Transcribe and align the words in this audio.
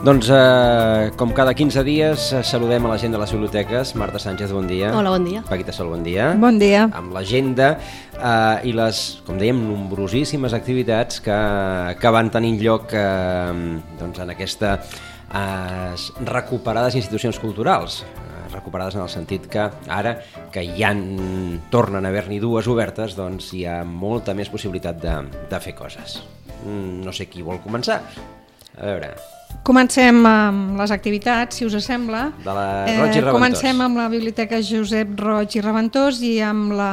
Doncs, 0.00 0.30
eh, 0.32 1.10
com 1.14 1.28
cada 1.36 1.52
15 1.52 1.82
dies, 1.84 2.32
eh, 2.32 2.42
saludem 2.42 2.86
a 2.86 2.88
la 2.88 2.96
gent 2.96 3.12
de 3.12 3.18
les 3.20 3.32
biblioteques. 3.32 3.94
Marta 3.94 4.18
Sánchez, 4.18 4.50
bon 4.50 4.66
dia. 4.66 4.96
Hola, 4.96 5.10
bon 5.10 5.24
dia. 5.26 5.42
Paquita 5.42 5.72
Sol, 5.72 5.88
bon 5.88 6.02
dia. 6.02 6.32
Bon 6.40 6.58
dia. 6.58 6.86
Amb 6.96 7.12
l'agenda 7.12 7.76
eh, 8.16 8.64
i 8.64 8.72
les, 8.72 9.20
com 9.26 9.36
dèiem, 9.36 9.60
nombrosíssimes 9.60 10.54
activitats 10.56 11.20
que, 11.20 11.36
que 12.00 12.12
van 12.16 12.30
tenint 12.32 12.56
lloc 12.62 12.94
eh, 12.96 13.52
doncs 14.00 14.22
en 14.24 14.32
aquesta 14.32 14.78
eh, 14.80 15.92
recuperades 16.24 16.96
institucions 16.96 17.36
culturals 17.38 17.98
eh, 18.00 18.54
recuperades 18.54 18.96
en 18.96 19.02
el 19.02 19.10
sentit 19.12 19.50
que 19.52 19.66
ara 19.86 20.14
que 20.50 20.64
ja 20.78 20.94
en, 20.96 21.60
tornen 21.68 22.06
a 22.06 22.08
haver-n'hi 22.08 22.38
dues 22.40 22.70
obertes, 22.72 23.18
doncs 23.20 23.52
hi 23.52 23.66
ha 23.68 23.82
molta 23.84 24.32
més 24.32 24.48
possibilitat 24.48 24.96
de, 25.04 25.18
de 25.52 25.60
fer 25.60 25.76
coses. 25.76 26.22
Mm, 26.64 27.04
no 27.04 27.12
sé 27.12 27.28
qui 27.28 27.44
vol 27.44 27.60
començar. 27.60 28.00
A 28.78 28.88
veure... 28.88 29.12
Comencem 29.62 30.24
amb 30.26 30.78
les 30.80 30.90
activitats, 30.90 31.56
si 31.56 31.66
us 31.68 31.76
sembla. 31.84 32.30
De 32.44 32.52
la 32.54 32.66
Roig 32.98 33.16
i 33.16 33.20
Reventós. 33.20 33.34
Comencem 33.36 33.80
amb 33.84 34.00
la 34.00 34.08
Biblioteca 34.12 34.60
Josep 34.64 35.12
Roig 35.20 35.56
i 35.56 35.64
Reventós 35.64 36.22
i 36.26 36.38
amb 36.44 36.72
la 36.78 36.92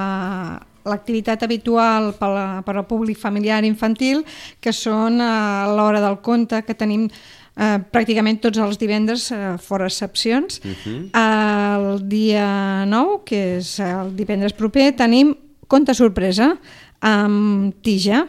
l'activitat 0.88 1.44
habitual 1.44 2.14
per, 2.16 2.30
la, 2.32 2.46
per 2.64 2.78
al 2.78 2.86
públic 2.88 3.20
familiar 3.20 3.64
infantil, 3.68 4.23
que 4.64 4.72
són 4.72 5.22
a 5.23 5.68
l'hora 5.76 6.02
del 6.04 6.20
conte, 6.23 6.62
que 6.64 6.78
tenim 6.80 7.08
eh, 7.09 7.78
pràcticament 7.92 8.40
tots 8.44 8.62
els 8.64 8.80
divendres, 8.80 9.30
eh, 9.36 9.56
fora 9.59 9.90
excepcions. 9.92 10.62
Uh 10.64 10.76
-huh. 10.86 11.00
El 11.14 12.08
dia 12.09 12.86
9, 12.86 13.24
que 13.26 13.58
és 13.58 13.80
el 13.80 14.16
divendres 14.16 14.53
proper, 14.53 14.96
tenim 14.96 15.36
conte 15.68 15.94
sorpresa 15.94 16.58
amb 17.02 17.76
tija, 17.84 18.28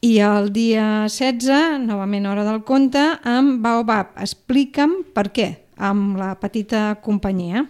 i 0.00 0.18
el 0.20 0.50
dia 0.52 1.06
16, 1.08 1.80
novament 1.86 2.26
hora 2.28 2.44
del 2.44 2.62
conte, 2.64 3.00
amb 3.24 3.62
Baobab. 3.64 4.12
Explica'm 4.20 5.00
per 5.16 5.30
què, 5.32 5.48
amb 5.76 6.18
la 6.20 6.34
petita 6.40 6.96
companyia. 7.02 7.64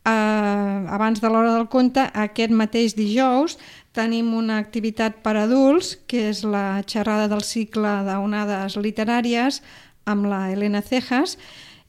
Uh, 0.00 0.88
abans 0.88 1.20
de 1.20 1.28
l'hora 1.28 1.52
del 1.58 1.68
conte, 1.68 2.06
aquest 2.16 2.54
mateix 2.56 2.96
dijous, 2.96 3.58
tenim 3.92 4.32
una 4.34 4.56
activitat 4.58 5.20
per 5.22 5.36
adults, 5.36 5.98
que 6.08 6.30
és 6.30 6.40
la 6.48 6.80
xerrada 6.88 7.28
del 7.28 7.44
cicle 7.44 7.98
d'onades 8.08 8.78
literàries 8.80 9.60
amb 10.08 10.30
la 10.32 10.46
Helena 10.50 10.80
Cejas, 10.80 11.36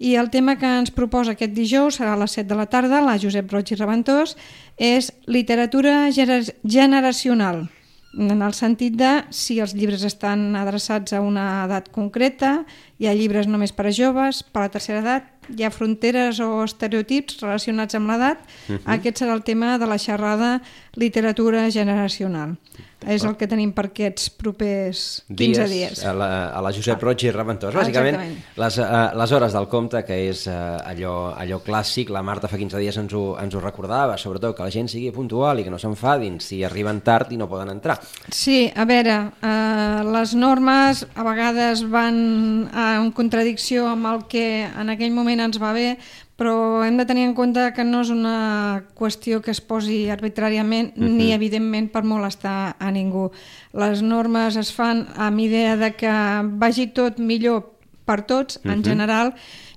i 0.02 0.16
el 0.18 0.32
tema 0.34 0.58
que 0.58 0.68
ens 0.68 0.92
proposa 0.92 1.38
aquest 1.38 1.54
dijous 1.56 2.02
serà 2.02 2.18
a 2.18 2.20
les 2.20 2.34
7 2.36 2.50
de 2.50 2.58
la 2.58 2.68
tarda, 2.68 3.04
la 3.06 3.20
Josep 3.22 3.52
Roig 3.54 3.72
i 3.72 3.78
Reventós, 3.80 4.36
és 4.78 5.14
literatura 5.30 6.10
generacional 6.12 7.70
en 8.18 8.42
el 8.42 8.54
sentit 8.54 8.96
de 9.00 9.12
si 9.32 9.60
els 9.64 9.76
llibres 9.78 10.04
estan 10.08 10.56
adreçats 10.60 11.14
a 11.14 11.22
una 11.24 11.66
edat 11.66 11.90
concreta, 11.94 12.62
hi 13.00 13.08
ha 13.08 13.16
llibres 13.16 13.48
només 13.48 13.72
per 13.76 13.88
a 13.88 13.96
joves, 13.96 14.44
per 14.44 14.64
a 14.64 14.68
la 14.68 14.74
tercera 14.74 15.00
edat, 15.04 15.30
hi 15.58 15.66
ha 15.66 15.72
fronteres 15.72 16.40
o 16.44 16.64
estereotips 16.64 17.42
relacionats 17.42 17.96
amb 17.96 18.10
l'edat. 18.10 18.40
Uh 18.68 18.76
-huh. 18.76 18.82
Aquest 18.98 19.22
serà 19.22 19.34
el 19.34 19.44
tema 19.44 19.78
de 19.78 19.88
la 19.88 19.98
xerrada 19.98 20.62
literatura 20.96 21.70
generacional. 21.72 22.58
És 23.02 23.24
el 23.26 23.34
que 23.34 23.48
tenim 23.50 23.72
per 23.74 23.88
aquests 23.88 24.28
propers 24.38 25.24
15 25.26 25.66
dies. 25.66 25.72
dies. 25.72 26.02
A 26.06 26.14
la, 26.14 26.28
a 26.54 26.60
la 26.62 26.70
Josep 26.74 27.02
Roig 27.02 27.24
i 27.26 27.32
Reventós. 27.34 27.74
Bàsicament, 27.74 28.36
les, 28.62 28.78
uh, 28.78 29.00
les 29.18 29.32
hores 29.34 29.56
del 29.58 29.66
compte, 29.72 30.04
que 30.06 30.20
és 30.28 30.44
uh, 30.52 30.78
allò, 30.86 31.34
allò 31.34 31.62
clàssic, 31.66 32.12
la 32.14 32.22
Marta 32.22 32.50
fa 32.52 32.60
15 32.62 32.82
dies 32.82 33.00
ens 33.02 33.16
ho, 33.18 33.24
ens 33.42 33.58
ho 33.58 33.62
recordava, 33.64 34.20
sobretot 34.22 34.54
que 34.58 34.68
la 34.68 34.74
gent 34.74 34.92
sigui 34.92 35.10
puntual 35.16 35.60
i 35.60 35.66
que 35.66 35.74
no 35.74 35.80
s'enfadin 35.82 36.38
si 36.44 36.62
arriben 36.68 37.02
tard 37.02 37.34
i 37.34 37.40
no 37.42 37.50
poden 37.50 37.74
entrar. 37.74 37.98
Sí, 38.30 38.68
a 38.70 38.86
veure, 38.86 39.18
uh, 39.42 40.12
les 40.12 40.36
normes 40.38 41.02
a 41.16 41.26
vegades 41.26 41.82
van 41.90 42.22
en 42.70 43.10
contradicció 43.18 43.88
amb 43.90 44.12
el 44.12 44.26
que 44.30 44.46
en 44.70 44.94
aquell 44.94 45.14
moment 45.16 45.41
ens 45.46 45.60
va 45.62 45.74
bé, 45.74 45.98
però 46.38 46.84
hem 46.86 46.98
de 46.98 47.06
tenir 47.06 47.28
en 47.28 47.36
compte 47.38 47.68
que 47.76 47.84
no 47.84 48.02
és 48.02 48.10
una 48.10 48.84
qüestió 48.98 49.42
que 49.42 49.52
es 49.52 49.62
posi 49.62 50.10
arbitràriament 50.10 50.94
uh 50.96 51.04
-huh. 51.04 51.10
ni 51.10 51.32
evidentment 51.34 51.92
per 51.92 52.04
molestar 52.04 52.76
a 52.80 52.92
ningú. 52.92 53.32
Les 53.74 54.02
normes 54.02 54.56
es 54.56 54.72
fan 54.72 55.08
amb 55.16 55.40
idea 55.40 55.76
de 55.78 55.96
que 55.96 56.12
vagi 56.58 56.88
tot 56.88 57.20
millor 57.20 57.72
per 58.06 58.22
tots 58.22 58.58
uh 58.58 58.62
-huh. 58.64 58.74
en 58.74 58.84
general 58.84 59.34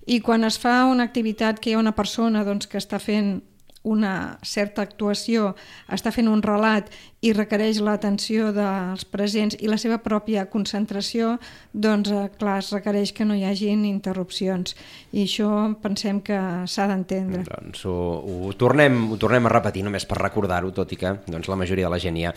i 0.06 0.20
quan 0.20 0.44
es 0.44 0.58
fa 0.58 0.84
una 0.84 1.04
activitat 1.04 1.60
que 1.60 1.70
hi 1.70 1.74
ha 1.74 1.78
una 1.78 1.94
persona 1.96 2.44
doncs, 2.44 2.66
que 2.66 2.78
està 2.78 2.98
fent 2.98 3.42
una 3.84 4.38
certa 4.42 4.82
actuació, 4.82 5.52
està 5.92 6.10
fent 6.12 6.28
un 6.32 6.40
relat 6.42 6.88
i 7.24 7.32
requereix 7.36 7.78
l'atenció 7.84 8.50
dels 8.52 9.04
presents 9.08 9.56
i 9.60 9.68
la 9.68 9.76
seva 9.80 9.98
pròpia 10.04 10.46
concentració, 10.52 11.34
doncs, 11.72 12.10
eh, 12.12 12.26
clar, 12.40 12.58
es 12.62 12.70
requereix 12.72 13.12
que 13.16 13.24
no 13.28 13.36
hi 13.36 13.44
hagin 13.48 13.84
interrupcions. 13.88 14.74
I 15.12 15.24
això 15.24 15.48
pensem 15.80 16.20
que 16.24 16.38
s'ha 16.68 16.86
d'entendre. 16.90 17.44
Doncs 17.48 17.84
ho, 17.88 17.96
ho, 18.20 18.52
tornem, 18.60 18.98
ho 19.12 19.18
tornem 19.20 19.48
a 19.48 19.52
repetir 19.52 19.84
només 19.84 20.08
per 20.08 20.20
recordar-ho, 20.20 20.72
tot 20.76 20.92
i 20.92 21.00
que 21.00 21.16
doncs, 21.26 21.48
la 21.48 21.60
majoria 21.60 21.88
de 21.88 21.94
la 21.94 22.00
gent 22.00 22.20
ja, 22.20 22.32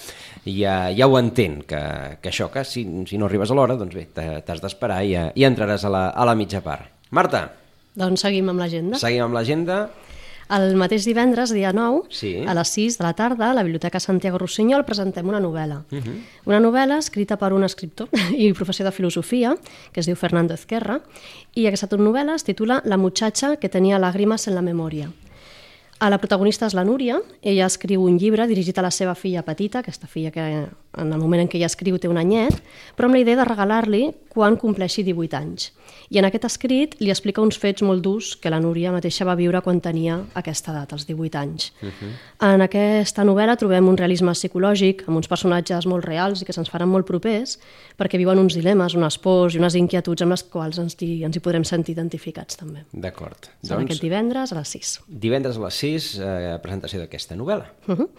ja, 0.45 0.75
ja 0.95 1.07
ho 1.07 1.19
entén, 1.19 1.61
que, 1.67 1.81
que 2.21 2.31
això, 2.31 2.51
que 2.51 2.63
si, 2.67 2.85
si 3.07 3.19
no 3.19 3.27
arribes 3.27 3.51
a 3.51 3.59
l'hora, 3.59 3.79
doncs 3.79 3.95
bé, 3.95 4.07
t'has 4.11 4.63
d'esperar 4.63 4.99
i, 5.07 5.15
i 5.15 5.47
entraràs 5.47 5.87
a 5.87 5.93
la, 5.93 6.03
a 6.11 6.27
la 6.27 6.35
mitja 6.35 6.63
part. 6.63 6.91
Marta. 7.15 7.47
Doncs 7.97 8.21
seguim 8.27 8.51
amb 8.51 8.61
l'agenda. 8.61 8.99
Seguim 9.01 9.25
amb 9.25 9.35
l'agenda. 9.35 9.87
El 10.49 10.77
mateix 10.79 11.03
divendres, 11.03 11.51
dia 11.51 11.73
9, 11.75 12.05
sí. 12.09 12.29
a 12.47 12.53
les 12.55 12.69
6 12.71 12.97
de 12.99 13.03
la 13.03 13.13
tarda, 13.13 13.49
a 13.51 13.53
la 13.53 13.63
Biblioteca 13.63 13.99
Santiago 13.99 14.37
Rossinyol 14.39 14.85
presentem 14.87 15.27
una 15.27 15.41
novel·la. 15.43 15.83
Uh 15.91 15.95
Mhm. 15.95 16.01
-huh. 16.03 16.21
Una 16.45 16.59
novel·la 16.61 16.97
escrita 16.99 17.37
per 17.37 17.51
un 17.51 17.63
escriptor 17.63 18.07
i 18.37 18.53
professor 18.53 18.85
de 18.85 18.91
filosofia, 18.93 19.57
que 19.91 19.99
es 19.99 20.05
diu 20.05 20.15
Fernando 20.15 20.53
Ezquerra, 20.53 21.01
i 21.53 21.67
aquesta 21.67 21.87
novel·la 21.97 22.35
es 22.35 22.43
titula 22.43 22.81
La 22.85 22.97
muchacha 22.97 23.57
que 23.57 23.67
tenia 23.69 23.99
làgrimes 23.99 24.47
en 24.47 24.55
la 24.55 24.61
memòria. 24.61 25.11
A 25.99 26.09
la 26.11 26.19
protagonista 26.19 26.67
és 26.67 26.73
la 26.75 26.83
Núria, 26.83 27.19
ella 27.41 27.65
escriu 27.65 28.03
un 28.03 28.19
llibre 28.19 28.45
dirigit 28.47 28.77
a 28.77 28.83
la 28.83 28.91
seva 28.91 29.15
filla 29.15 29.41
petita, 29.41 29.79
aquesta 29.79 30.05
filla 30.07 30.29
que 30.29 30.67
en 30.97 31.13
el 31.13 31.19
moment 31.19 31.41
en 31.41 31.49
què 31.49 31.59
ella 31.59 31.69
escriu 31.71 31.97
té 31.97 32.09
un 32.09 32.17
anyet, 32.17 32.61
però 32.97 33.07
amb 33.07 33.17
la 33.17 33.23
idea 33.23 33.39
de 33.39 33.45
regalar-li 33.47 34.03
quan 34.33 34.57
compleixi 34.59 35.03
18 35.03 35.37
anys. 35.37 35.71
I 36.13 36.19
en 36.21 36.27
aquest 36.27 36.45
escrit 36.47 36.95
li 37.01 37.09
explica 37.11 37.41
uns 37.43 37.57
fets 37.59 37.83
molt 37.83 38.03
durs 38.05 38.33
que 38.39 38.51
la 38.51 38.59
Núria 38.63 38.93
mateixa 38.95 39.25
va 39.27 39.35
viure 39.39 39.59
quan 39.65 39.81
tenia 39.83 40.19
aquesta 40.39 40.71
edat, 40.71 40.93
els 40.95 41.07
18 41.07 41.39
anys. 41.39 41.71
Uh 41.81 41.89
-huh. 41.89 42.11
En 42.53 42.61
aquesta 42.61 43.23
novel·la 43.23 43.57
trobem 43.57 43.87
un 43.87 43.97
realisme 43.97 44.31
psicològic, 44.31 45.03
amb 45.07 45.17
uns 45.17 45.27
personatges 45.27 45.85
molt 45.85 46.05
reals 46.05 46.41
i 46.41 46.45
que 46.45 46.53
se'ns 46.53 46.69
faran 46.69 46.89
molt 46.89 47.05
propers, 47.05 47.59
perquè 47.97 48.17
viuen 48.17 48.39
uns 48.39 48.55
dilemes, 48.55 48.95
unes 48.95 49.17
pors 49.17 49.55
i 49.55 49.57
unes 49.57 49.75
inquietuds 49.75 50.21
amb 50.21 50.31
les 50.31 50.43
quals 50.43 50.77
ens 50.77 50.95
hi, 51.01 51.23
ens 51.23 51.35
hi 51.35 51.39
podrem 51.39 51.63
sentir 51.63 51.91
identificats 51.93 52.55
també. 52.55 52.85
D'acord. 52.93 53.49
Doncs, 53.61 53.83
aquest 53.83 54.01
divendres 54.01 54.51
a 54.51 54.55
les 54.55 54.67
6. 54.69 55.01
Divendres 55.07 55.57
a 55.57 55.59
les 55.59 55.73
6, 55.73 56.19
eh, 56.19 56.59
presentació 56.61 56.99
d'aquesta 56.99 57.35
novel·la. 57.35 57.65
Uh 57.87 57.95
-huh. 57.95 58.09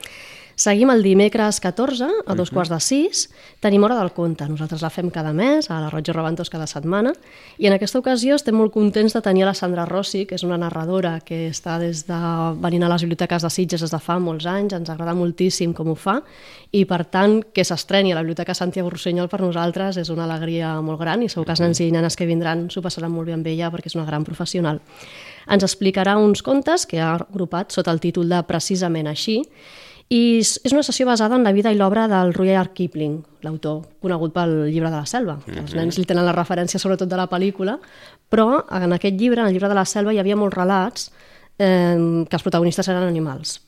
Seguim 0.58 0.90
el 0.90 1.04
dimecres 1.06 1.60
14, 1.62 2.04
a 2.26 2.34
dos 2.34 2.48
uh 2.48 2.50
-huh. 2.50 2.54
quarts 2.54 2.70
de 2.70 2.80
sis, 2.80 3.30
tenim 3.60 3.84
Hora 3.84 3.94
del 3.94 4.10
Conte. 4.10 4.48
Nosaltres 4.48 4.82
la 4.82 4.90
fem 4.90 5.08
cada 5.08 5.32
mes, 5.32 5.70
a 5.70 5.80
la 5.80 5.88
Roig 5.88 6.08
i 6.08 6.12
Reventós 6.12 6.50
cada 6.50 6.66
setmana, 6.66 7.12
i 7.58 7.68
en 7.68 7.74
aquesta 7.74 8.00
ocasió 8.00 8.34
estem 8.34 8.56
molt 8.56 8.72
contents 8.72 9.12
de 9.12 9.20
tenir 9.20 9.44
la 9.44 9.54
Sandra 9.54 9.84
Rossi, 9.84 10.26
que 10.26 10.34
és 10.34 10.42
una 10.42 10.58
narradora 10.58 11.20
que 11.20 11.48
està 11.48 11.78
des 11.78 12.08
de 12.08 12.18
venint 12.60 12.82
a 12.82 12.88
les 12.88 13.02
biblioteques 13.02 13.42
de 13.42 13.50
Sitges 13.50 13.80
des 13.80 13.90
de 13.90 13.98
fa 14.00 14.18
molts 14.18 14.46
anys, 14.46 14.72
ens 14.72 14.90
agrada 14.90 15.14
moltíssim 15.14 15.72
com 15.72 15.90
ho 15.90 15.94
fa, 15.94 16.22
i 16.72 16.84
per 16.84 17.04
tant 17.04 17.44
que 17.54 17.64
s'estreni 17.64 18.10
a 18.10 18.16
la 18.16 18.22
Biblioteca 18.22 18.52
Santiago 18.52 18.90
Rossinyol 18.90 19.28
per 19.28 19.40
nosaltres 19.40 19.96
és 19.96 20.08
una 20.08 20.24
alegria 20.24 20.80
molt 20.80 20.98
gran, 20.98 21.22
i 21.22 21.28
segur 21.28 21.46
que 21.46 21.52
els 21.52 21.60
nens 21.60 21.80
i 21.80 21.92
nenes 21.92 22.16
que 22.16 22.26
vindran 22.26 22.68
s'ho 22.68 22.82
passaran 22.82 23.12
molt 23.12 23.26
bé 23.26 23.32
amb 23.32 23.46
ella 23.46 23.70
perquè 23.70 23.86
és 23.86 23.94
una 23.94 24.06
gran 24.06 24.24
professional. 24.24 24.80
Ens 25.46 25.62
explicarà 25.62 26.16
uns 26.18 26.42
contes 26.42 26.84
que 26.84 27.00
ha 27.00 27.14
agrupat 27.14 27.70
sota 27.70 27.92
el 27.92 28.00
títol 28.00 28.28
de 28.28 28.42
Precisament 28.42 29.06
així, 29.06 29.44
i 30.08 30.40
és 30.40 30.72
una 30.72 30.82
sessió 30.86 31.04
basada 31.06 31.36
en 31.36 31.44
la 31.44 31.52
vida 31.52 31.70
i 31.72 31.76
l'obra 31.76 32.06
del 32.08 32.32
Rudyard 32.32 32.72
Kipling, 32.72 33.18
l'autor 33.44 33.82
conegut 34.00 34.32
pel 34.32 34.54
llibre 34.70 34.88
de 34.88 34.96
la 34.96 35.06
selva. 35.06 35.36
Mm 35.36 35.42
-hmm. 35.52 35.62
Els 35.62 35.74
nens 35.74 35.98
li 35.98 36.04
tenen 36.04 36.24
la 36.24 36.32
referència 36.32 36.78
sobretot 36.80 37.08
de 37.08 37.16
la 37.16 37.28
pel·lícula, 37.28 37.78
però 38.30 38.64
en 38.70 38.92
aquest 38.92 39.20
llibre, 39.20 39.40
en 39.40 39.46
el 39.46 39.52
llibre 39.52 39.68
de 39.68 39.74
la 39.74 39.84
selva, 39.84 40.12
hi 40.12 40.18
havia 40.18 40.36
molts 40.36 40.56
relats 40.56 41.12
eh, 41.58 42.24
que 42.28 42.36
els 42.36 42.42
protagonistes 42.42 42.88
eren 42.88 43.02
animals. 43.02 43.60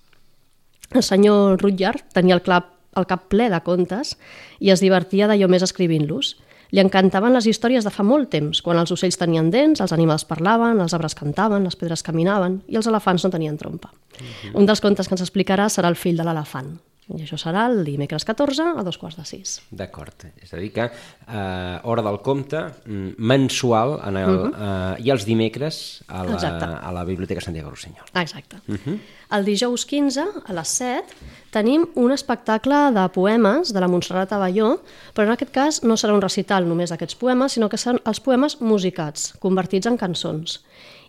El 0.93 1.03
senyor 1.03 1.61
Rudyard 1.63 2.03
tenia 2.13 2.35
el, 2.35 2.43
cap, 2.43 2.67
el 2.97 3.07
cap 3.07 3.29
ple 3.29 3.49
de 3.51 3.61
contes 3.61 4.17
i 4.59 4.71
es 4.71 4.81
divertia 4.81 5.29
d'allò 5.29 5.49
més 5.49 5.63
escrivint-los. 5.63 6.37
Li 6.71 6.81
encantaven 6.81 7.35
les 7.35 7.47
històries 7.47 7.85
de 7.85 7.91
fa 7.91 8.05
molt 8.07 8.31
temps, 8.31 8.63
quan 8.63 8.79
els 8.79 8.93
ocells 8.95 9.19
tenien 9.19 9.51
dents, 9.51 9.81
els 9.81 9.93
animals 9.93 10.25
parlaven, 10.25 10.81
els 10.81 10.95
arbres 10.95 11.17
cantaven, 11.19 11.65
les 11.65 11.77
pedres 11.77 12.03
caminaven 12.07 12.61
i 12.69 12.77
els 12.77 12.87
elefants 12.87 13.25
no 13.25 13.31
tenien 13.31 13.57
trompa. 13.57 13.91
Uh 13.91 14.27
-huh. 14.27 14.59
Un 14.61 14.67
dels 14.67 14.81
contes 14.81 15.09
que 15.09 15.15
ens 15.15 15.23
explicarà 15.23 15.69
serà 15.69 15.89
el 15.89 15.97
fill 15.97 16.17
de 16.17 16.25
l'elefant. 16.25 16.79
I 17.11 17.25
això 17.25 17.39
serà 17.41 17.65
el 17.71 17.81
dimecres 17.85 18.25
14 18.29 18.67
a 18.79 18.85
dos 18.87 18.99
quarts 19.01 19.19
de 19.19 19.25
sis. 19.27 19.57
D'acord. 19.71 20.29
És 20.43 20.53
a 20.55 20.61
dir 20.61 20.71
que 20.75 20.87
eh, 20.87 21.79
hora 21.83 22.05
del 22.07 22.21
compte 22.23 22.61
mm, 22.61 23.17
mensual 23.19 23.97
en 24.07 24.17
el, 24.17 24.31
uh 24.31 24.45
-huh. 24.47 24.97
eh, 24.99 25.07
i 25.07 25.11
els 25.11 25.25
dimecres 25.27 26.05
a 26.07 26.25
la, 26.25 26.35
Exacte. 26.35 26.65
a 26.65 26.93
la 26.93 27.05
Biblioteca 27.05 27.41
Santiago 27.41 27.71
Rossinyol. 27.71 28.07
Exacte. 28.15 28.57
Uh 28.69 28.75
-huh. 28.75 28.99
El 29.31 29.45
dijous 29.45 29.87
15, 29.87 30.25
a 30.47 30.53
les 30.53 30.69
7, 30.69 31.05
tenim 31.51 31.87
un 31.95 32.13
espectacle 32.13 32.91
de 32.93 33.09
poemes 33.09 33.73
de 33.73 33.81
la 33.81 33.89
Montserrat 33.89 34.33
Abelló, 34.33 34.81
però 35.15 35.23
en 35.23 35.31
aquest 35.31 35.53
cas 35.53 35.83
no 35.85 35.95
serà 35.95 36.15
un 36.15 36.23
recital 36.23 36.67
només 36.67 36.91
d'aquests 36.91 37.15
poemes, 37.15 37.53
sinó 37.53 37.69
que 37.69 37.77
seran 37.77 38.01
els 38.05 38.21
poemes 38.21 38.61
musicats, 38.61 39.35
convertits 39.39 39.87
en 39.87 39.97
cançons. 39.97 40.61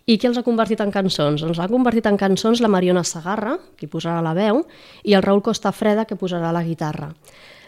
I 0.06 0.18
qui 0.18 0.26
els 0.26 0.38
ha 0.38 0.42
convertit 0.42 0.80
en 0.82 0.90
cançons? 0.90 1.44
Doncs 1.44 1.60
ha 1.62 1.70
convertit 1.70 2.08
en 2.10 2.18
cançons 2.18 2.60
la 2.62 2.70
Mariona 2.72 3.04
Sagarra, 3.06 3.56
qui 3.78 3.86
posarà 3.86 4.20
la 4.24 4.34
veu, 4.34 4.64
i 5.06 5.14
el 5.14 5.22
Raül 5.22 5.42
Costafreda, 5.46 6.06
que 6.06 6.18
posarà 6.18 6.50
la 6.52 6.64
guitarra. 6.66 7.12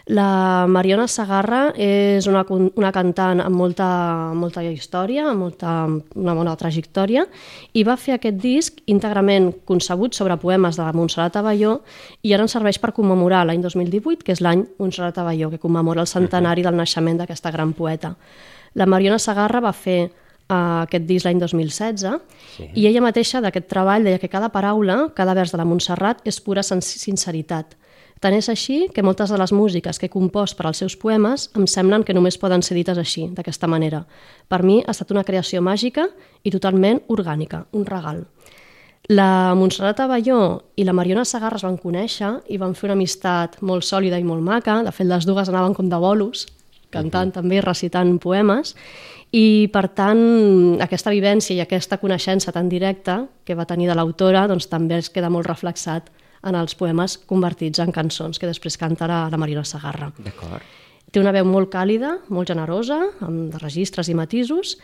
La 0.05 0.67
Mariona 0.69 1.07
Sagarra 1.09 1.71
és 1.81 2.27
una, 2.29 2.43
una 2.51 2.91
cantant 2.93 3.39
amb 3.41 3.55
molta, 3.57 3.87
molta 4.37 4.61
història, 4.61 5.23
amb 5.31 5.41
molta, 5.41 5.71
una 6.13 6.35
bona 6.37 6.53
trajectòria, 6.59 7.23
i 7.73 7.81
va 7.87 7.95
fer 7.97 8.13
aquest 8.13 8.37
disc 8.43 8.83
íntegrament 8.85 9.49
concebut 9.65 10.13
sobre 10.13 10.37
poemes 10.37 10.77
de 10.77 10.83
la 10.83 10.93
Montserrat 10.93 11.39
Abelló 11.41 11.79
i 12.21 12.35
ara 12.35 12.45
ens 12.45 12.53
serveix 12.53 12.77
per 12.83 12.93
commemorar 12.93 13.47
l'any 13.47 13.63
2018, 13.63 14.21
que 14.21 14.35
és 14.35 14.43
l'any 14.45 14.67
Montserrat 14.77 15.17
Abelló, 15.23 15.49
que 15.49 15.63
commemora 15.63 16.05
el 16.05 16.11
centenari 16.11 16.67
del 16.67 16.77
naixement 16.77 17.17
d'aquesta 17.23 17.49
gran 17.55 17.73
poeta. 17.73 18.13
La 18.75 18.85
Mariona 18.85 19.17
Sagarra 19.17 19.63
va 19.63 19.73
fer 19.73 20.11
uh, 20.49 20.83
aquest 20.83 21.05
disc 21.07 21.25
l'any 21.25 21.39
2016 21.39 22.19
sí. 22.57 22.69
i 22.73 22.87
ella 22.87 23.01
mateixa 23.05 23.41
d'aquest 23.41 23.67
treball 23.71 24.03
deia 24.05 24.19
que 24.19 24.29
cada 24.29 24.49
paraula, 24.53 25.09
cada 25.15 25.33
vers 25.33 25.51
de 25.51 25.57
la 25.61 25.65
Montserrat 25.65 26.21
és 26.25 26.39
pura 26.41 26.63
sin- 26.63 26.81
sinceritat. 26.81 27.75
Tant 28.23 28.33
és 28.33 28.47
així 28.49 28.87
que 28.95 29.03
moltes 29.03 29.29
de 29.29 29.37
les 29.37 29.51
músiques 29.51 29.99
que 29.99 30.07
he 30.07 30.09
compost 30.09 30.55
per 30.57 30.65
als 30.69 30.79
seus 30.81 30.95
poemes 30.95 31.49
em 31.53 31.67
semblen 31.67 32.03
que 32.03 32.13
només 32.15 32.37
poden 32.39 32.63
ser 32.63 32.77
dites 32.77 32.97
així, 32.97 33.27
d'aquesta 33.35 33.67
manera. 33.67 34.05
Per 34.47 34.63
mi 34.63 34.79
ha 34.85 34.91
estat 34.95 35.11
una 35.11 35.25
creació 35.27 35.61
màgica 35.61 36.07
i 36.41 36.51
totalment 36.53 37.01
orgànica, 37.11 37.65
un 37.75 37.85
regal. 37.85 38.23
La 39.09 39.53
Montserrat 39.53 39.99
Abelló 40.01 40.63
i 40.75 40.83
la 40.87 40.93
Mariona 40.97 41.25
Sagarra 41.29 41.59
es 41.59 41.65
van 41.67 41.77
conèixer 41.77 42.31
i 42.49 42.57
van 42.57 42.73
fer 42.73 42.87
una 42.87 42.95
amistat 42.95 43.59
molt 43.61 43.85
sòlida 43.85 44.17
i 44.17 44.25
molt 44.25 44.41
maca. 44.41 44.79
De 44.81 44.93
fet, 44.95 45.05
les 45.05 45.27
dues 45.27 45.51
anaven 45.51 45.75
com 45.77 45.91
de 45.91 45.99
bolos, 46.01 46.47
cantant 46.95 47.29
uh 47.29 47.31
-huh. 47.31 47.41
també, 47.41 47.61
recitant 47.61 48.17
poemes. 48.19 48.75
I, 49.31 49.69
per 49.73 49.89
tant, 49.91 50.79
aquesta 50.81 51.11
vivència 51.11 51.55
i 51.55 51.61
aquesta 51.61 51.97
coneixença 51.97 52.51
tan 52.51 52.69
directa 52.69 53.25
que 53.43 53.55
va 53.55 53.65
tenir 53.65 53.87
de 53.87 53.95
l'autora 53.95 54.47
doncs, 54.47 54.69
també 54.71 54.97
es 54.97 55.09
queda 55.09 55.29
molt 55.29 55.47
reflexat 55.47 56.09
en 56.45 56.55
els 56.55 56.75
poemes 56.75 57.17
convertits 57.17 57.79
en 57.79 57.91
cançons 57.91 58.39
que 58.39 58.47
després 58.47 58.77
cantarà 58.77 59.29
la 59.31 59.37
Mariona 59.37 59.65
Sagarra. 59.65 60.11
D'acord. 60.17 60.61
Té 61.11 61.21
una 61.21 61.31
veu 61.31 61.45
molt 61.45 61.69
càlida, 61.71 62.17
molt 62.29 62.49
generosa, 62.51 62.97
amb 63.23 63.53
registres 63.61 64.09
i 64.09 64.15
matisos, 64.17 64.77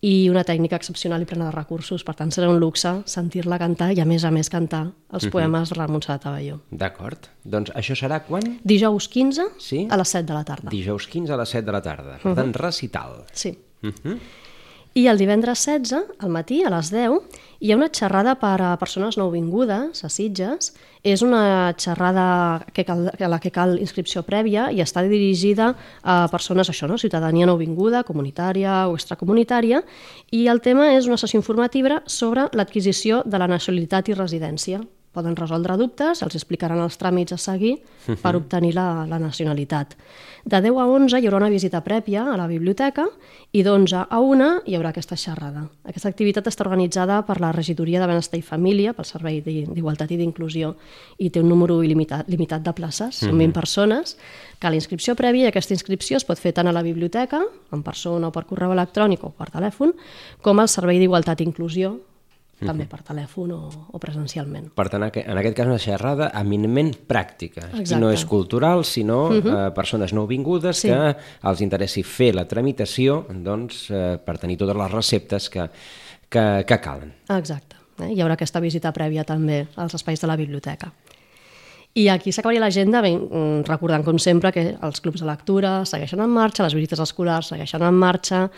i 0.00 0.28
una 0.30 0.44
tècnica 0.46 0.76
excepcional 0.78 1.22
i 1.22 1.26
plena 1.26 1.48
de 1.48 1.52
recursos. 1.54 2.04
Per 2.06 2.14
tant, 2.14 2.30
serà 2.30 2.48
un 2.52 2.60
luxe 2.62 2.92
sentir-la 3.10 3.58
cantar 3.58 3.90
i, 3.96 4.00
a 4.00 4.06
més 4.06 4.24
a 4.24 4.30
més, 4.30 4.48
cantar 4.48 4.84
els 5.12 5.26
poemes 5.32 5.72
de 5.72 5.78
la 5.80 5.88
Montserrat 5.90 6.26
Abelló. 6.30 6.60
D'acord. 6.70 7.26
Doncs 7.44 7.72
això 7.74 7.96
serà 7.98 8.20
quan? 8.26 8.58
Dijous 8.62 9.08
15 9.08 9.48
Sí? 9.58 9.86
a 9.90 9.96
les 9.96 10.08
7 10.14 10.26
de 10.26 10.34
la 10.34 10.44
tarda. 10.44 10.70
Dijous 10.70 11.08
15 11.10 11.32
a 11.34 11.36
les 11.36 11.48
7 11.48 11.66
de 11.66 11.72
la 11.72 11.82
tarda. 11.82 12.18
Per 12.22 12.34
tant, 12.34 12.54
recital. 12.54 13.24
Sí. 13.32 13.56
Uh 13.82 13.88
-huh. 13.90 14.18
I 14.98 15.04
el 15.06 15.18
divendres 15.20 15.60
16, 15.62 16.16
al 16.18 16.30
matí, 16.34 16.56
a 16.66 16.70
les 16.72 16.88
10, 16.90 17.20
hi 17.62 17.70
ha 17.70 17.76
una 17.78 17.86
xerrada 17.94 18.32
per 18.40 18.56
a 18.66 18.72
persones 18.80 19.14
nouvingudes, 19.20 20.02
a 20.02 20.10
Sitges. 20.10 20.72
És 21.06 21.22
una 21.22 21.70
xerrada 21.78 22.64
que 22.74 22.82
cal, 22.88 23.06
a 23.14 23.28
la 23.30 23.38
que 23.38 23.52
cal 23.54 23.76
inscripció 23.78 24.24
prèvia 24.26 24.66
i 24.74 24.82
està 24.82 25.04
dirigida 25.06 25.70
a 26.02 26.18
persones, 26.32 26.72
això, 26.72 26.90
no? 26.90 26.98
ciutadania 26.98 27.46
nouvinguda, 27.46 28.02
comunitària 28.02 28.88
o 28.90 28.98
extracomunitària, 28.98 29.84
i 30.34 30.48
el 30.50 30.64
tema 30.66 30.90
és 30.96 31.06
una 31.06 31.20
sessió 31.22 31.38
informativa 31.38 32.02
sobre 32.06 32.50
l'adquisició 32.58 33.22
de 33.24 33.38
la 33.38 33.46
nacionalitat 33.54 34.10
i 34.10 34.18
residència. 34.18 34.82
Poden 35.18 35.34
resoldre 35.34 35.74
dubtes, 35.80 36.20
els 36.22 36.36
explicaran 36.38 36.78
els 36.84 36.94
tràmits 37.00 37.34
a 37.34 37.38
seguir 37.42 37.72
per 38.22 38.36
obtenir 38.38 38.70
la, 38.76 39.04
la 39.10 39.18
nacionalitat. 39.18 39.96
De 40.46 40.60
10 40.62 40.78
a 40.78 40.84
11 40.86 41.18
hi 41.18 41.26
haurà 41.26 41.40
una 41.42 41.50
visita 41.50 41.80
prèvia 41.82 42.22
a 42.30 42.36
la 42.38 42.46
biblioteca 42.46 43.08
i 43.52 43.64
d'11 43.66 44.04
a 44.08 44.20
1 44.22 44.46
hi 44.70 44.76
haurà 44.78 44.92
aquesta 44.94 45.16
xerrada. 45.18 45.64
Aquesta 45.90 46.08
activitat 46.08 46.46
està 46.46 46.62
organitzada 46.64 47.18
per 47.26 47.40
la 47.42 47.50
Regidoria 47.52 47.98
de 48.00 48.06
Benestar 48.06 48.38
i 48.38 48.42
Família, 48.46 48.92
pel 48.94 49.04
Servei 49.10 49.40
d'I- 49.42 49.66
d'Igualtat 49.74 50.12
i 50.14 50.16
d'Inclusió, 50.20 50.74
i 51.18 51.28
té 51.34 51.42
un 51.42 51.48
número 51.50 51.80
il·limitat, 51.82 52.28
limitat 52.30 52.62
de 52.62 52.72
places, 52.78 53.18
són 53.26 53.34
20 53.42 53.52
persones. 53.58 54.16
Cal 54.62 54.74
inscripció 54.78 55.16
prèvia 55.18 55.48
i 55.48 55.48
aquesta 55.50 55.74
inscripció 55.74 56.16
es 56.16 56.24
pot 56.24 56.38
fer 56.38 56.52
tant 56.54 56.68
a 56.70 56.72
la 56.72 56.82
biblioteca, 56.86 57.42
en 57.72 57.82
persona 57.82 58.28
o 58.28 58.32
per 58.32 58.46
correu 58.46 58.72
electrònic 58.72 59.24
o 59.24 59.30
per 59.34 59.50
telèfon, 59.50 59.92
com 60.42 60.60
al 60.62 60.68
Servei 60.70 60.98
d'Igualtat 61.02 61.40
i 61.42 61.48
Inclusió, 61.50 61.96
també 62.66 62.86
per 62.90 63.00
telèfon 63.06 63.52
o, 63.54 63.60
o 63.92 64.00
presencialment. 64.02 64.70
Per 64.74 64.88
tant, 64.90 65.04
en 65.06 65.40
aquest 65.40 65.56
cas 65.56 65.70
una 65.70 65.78
xerrada 65.82 66.30
eminentment 66.40 66.92
pràctica. 67.08 67.68
Exacte. 67.70 68.00
no 68.00 68.10
és 68.14 68.24
cultural, 68.26 68.84
sinó 68.84 69.28
uh 69.28 69.38
-huh. 69.38 69.66
eh, 69.68 69.70
persones 69.74 70.12
nouvingudes 70.12 70.78
Sí. 70.78 70.88
que 70.88 71.16
els 71.42 71.60
interessi 71.60 72.02
fer 72.02 72.34
la 72.34 72.46
tramitació 72.46 73.26
doncs, 73.28 73.90
eh, 73.90 74.18
per 74.24 74.38
tenir 74.38 74.56
totes 74.56 74.76
les 74.76 74.90
receptes 74.90 75.50
que, 75.50 75.70
que, 76.28 76.64
que 76.66 76.80
calen. 76.80 77.12
Exacte. 77.28 77.76
Eh? 78.00 78.12
Hi 78.12 78.20
haurà 78.20 78.34
aquesta 78.34 78.60
visita 78.60 78.92
prèvia 78.92 79.24
també 79.24 79.66
als 79.76 79.94
espais 79.94 80.20
de 80.20 80.26
la 80.26 80.36
biblioteca. 80.36 80.92
I 81.94 82.08
aquí 82.12 82.32
s'acabaria 82.32 82.60
l'agenda 82.60 83.00
mm, 83.02 83.64
recordant, 83.66 84.04
com 84.04 84.18
sempre, 84.18 84.52
que 84.52 84.76
els 84.80 85.00
clubs 85.00 85.20
de 85.20 85.26
lectura 85.26 85.84
segueixen 85.88 86.20
en 86.20 86.30
marxa, 86.30 86.62
les 86.62 86.76
visites 86.76 87.00
escolars 87.00 87.48
segueixen 87.48 87.82
en 87.82 87.94
marxa, 87.94 88.50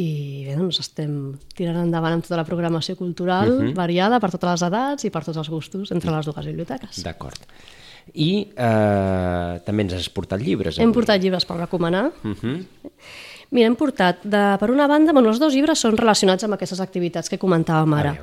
i 0.00 0.44
bé, 0.46 0.56
doncs 0.56 0.80
estem 0.80 1.12
tirant 1.56 1.82
endavant 1.82 2.16
amb 2.16 2.24
tota 2.24 2.38
la 2.40 2.46
programació 2.48 2.96
cultural 2.96 3.50
uh 3.50 3.60
-huh. 3.60 3.74
variada 3.74 4.20
per 4.20 4.30
totes 4.30 4.50
les 4.50 4.62
edats 4.62 5.04
i 5.04 5.10
per 5.10 5.24
tots 5.24 5.36
els 5.36 5.50
gustos 5.50 5.90
entre 5.92 6.10
les 6.10 6.26
dues 6.26 6.46
biblioteques. 6.46 7.02
D'acord. 7.02 7.38
I 8.14 8.48
eh, 8.56 9.60
també 9.64 9.82
ens 9.82 9.92
has 9.92 10.08
portat 10.08 10.40
llibres. 10.40 10.78
Hem 10.78 10.88
avui. 10.88 10.94
portat 10.94 11.22
llibres 11.22 11.44
per 11.44 11.56
recomanar. 11.56 12.10
Uh 12.24 12.34
-huh. 12.34 12.66
Mira, 13.52 13.66
hem 13.66 13.74
portat, 13.76 14.22
de, 14.24 14.56
per 14.58 14.70
una 14.70 14.86
banda, 14.86 15.12
bueno, 15.12 15.28
els 15.28 15.38
dos 15.38 15.52
llibres 15.52 15.78
són 15.78 15.98
relacionats 15.98 16.42
amb 16.44 16.54
aquestes 16.54 16.80
activitats 16.80 17.28
que 17.28 17.38
comentàvem 17.38 17.92
ara. 17.94 18.14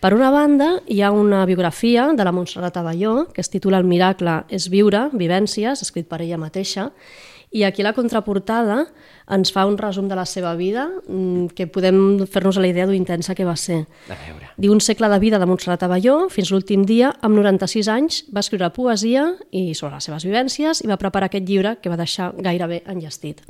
Per 0.00 0.14
una 0.14 0.30
banda, 0.30 0.80
hi 0.88 1.02
ha 1.02 1.10
una 1.12 1.44
biografia 1.44 2.06
de 2.16 2.24
la 2.24 2.32
Montserrat 2.32 2.78
Abelló, 2.80 3.26
que 3.26 3.42
es 3.42 3.50
titula 3.50 3.76
El 3.76 3.84
miracle 3.84 4.44
és 4.48 4.70
viure, 4.70 5.10
vivències, 5.12 5.82
escrit 5.82 6.08
per 6.08 6.22
ella 6.22 6.38
mateixa, 6.38 6.90
i 7.50 7.64
aquí 7.64 7.82
la 7.82 7.94
contraportada 7.96 8.82
ens 9.32 9.52
fa 9.52 9.64
un 9.68 9.76
resum 9.80 10.08
de 10.08 10.16
la 10.16 10.24
seva 10.28 10.54
vida 10.56 10.86
mm, 11.06 11.54
que 11.56 11.68
podem 11.68 12.26
fer-nos 12.28 12.58
a 12.58 12.64
la 12.64 12.68
idea 12.68 12.86
d'ho 12.88 12.96
intensa 12.96 13.34
que 13.36 13.46
va 13.48 13.56
ser. 13.56 13.82
A 14.08 14.16
veure. 14.20 14.50
Diu 14.60 14.72
un 14.72 14.82
segle 14.84 15.08
de 15.08 15.18
vida 15.22 15.40
de 15.40 15.48
Montserrat 15.48 15.84
Abelló, 15.84 16.28
fins 16.32 16.52
l'últim 16.52 16.84
dia, 16.88 17.12
amb 17.24 17.36
96 17.38 17.88
anys, 17.92 18.22
va 18.32 18.44
escriure 18.44 18.72
poesia 18.76 19.30
i 19.50 19.72
sobre 19.74 19.96
les 19.96 20.08
seves 20.08 20.28
vivències 20.28 20.84
i 20.84 20.90
va 20.90 21.00
preparar 21.00 21.28
aquest 21.28 21.48
llibre 21.48 21.76
que 21.82 21.92
va 21.92 22.00
deixar 22.00 22.32
gairebé 22.36 22.82
enllestit. 22.86 23.44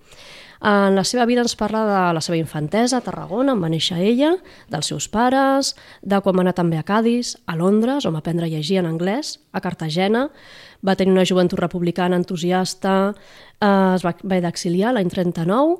En 0.60 0.96
la 0.98 1.04
seva 1.06 1.26
vida 1.28 1.44
ens 1.44 1.54
parla 1.54 1.84
de 1.86 1.98
la 2.16 2.22
seva 2.24 2.38
infantesa 2.38 2.98
a 2.98 3.04
Tarragona, 3.04 3.54
on 3.54 3.62
va 3.62 3.70
néixer 3.70 4.00
ella, 4.02 4.32
dels 4.72 4.90
seus 4.90 5.06
pares, 5.08 5.74
de 6.02 6.18
quan 6.24 6.34
va 6.34 6.42
anar 6.42 6.56
també 6.58 6.78
a 6.78 6.86
Cádiz, 6.86 7.36
a 7.46 7.54
Londres, 7.56 8.06
on 8.06 8.16
va 8.16 8.22
aprendre 8.24 8.48
a 8.48 8.50
llegir 8.50 8.80
en 8.80 8.88
anglès, 8.90 9.38
a 9.52 9.62
Cartagena, 9.62 10.28
va 10.82 10.96
tenir 10.98 11.14
una 11.14 11.26
joventut 11.26 11.60
republicana 11.60 12.18
entusiasta, 12.18 13.14
eh, 13.60 13.94
es 13.94 14.02
va 14.06 14.14
haver 14.14 14.40
d'exiliar 14.42 14.94
l'any 14.94 15.10
39 15.10 15.78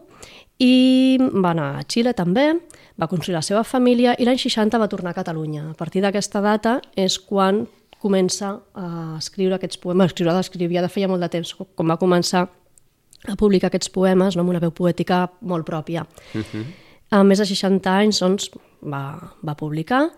i 0.58 1.18
va 1.18 1.50
anar 1.50 1.72
a 1.78 1.84
Xile 1.86 2.14
també, 2.14 2.52
va 2.98 3.06
construir 3.10 3.36
la 3.36 3.42
seva 3.46 3.64
família 3.64 4.14
i 4.18 4.26
l'any 4.26 4.38
60 4.38 4.78
va 4.78 4.88
tornar 4.90 5.10
a 5.10 5.18
Catalunya. 5.18 5.70
A 5.70 5.74
partir 5.74 6.02
d'aquesta 6.02 6.40
data 6.42 6.80
és 6.96 7.18
quan 7.18 7.66
comença 7.98 8.60
a 8.74 9.18
escriure 9.18 9.58
aquests 9.58 9.78
poemes, 9.78 10.12
escriure 10.12 10.34
d'escriure, 10.34 10.82
de 10.82 10.88
feia 10.90 11.08
molt 11.10 11.22
de 11.22 11.28
temps, 11.28 11.54
com 11.74 11.90
va 11.90 11.98
començar 11.98 12.46
a 13.26 13.36
publicar 13.36 13.68
aquests 13.72 13.90
poemes 13.90 14.36
no, 14.36 14.44
amb 14.44 14.52
una 14.54 14.62
veu 14.62 14.70
poètica 14.70 15.26
molt 15.40 15.66
pròpia. 15.66 16.06
Uh 16.34 16.40
-huh. 16.40 16.64
A 17.10 17.24
més 17.24 17.38
de 17.38 17.46
60 17.46 17.90
anys 17.90 18.20
doncs, 18.20 18.50
va, 18.84 19.32
va 19.42 19.56
publicar 19.56 20.10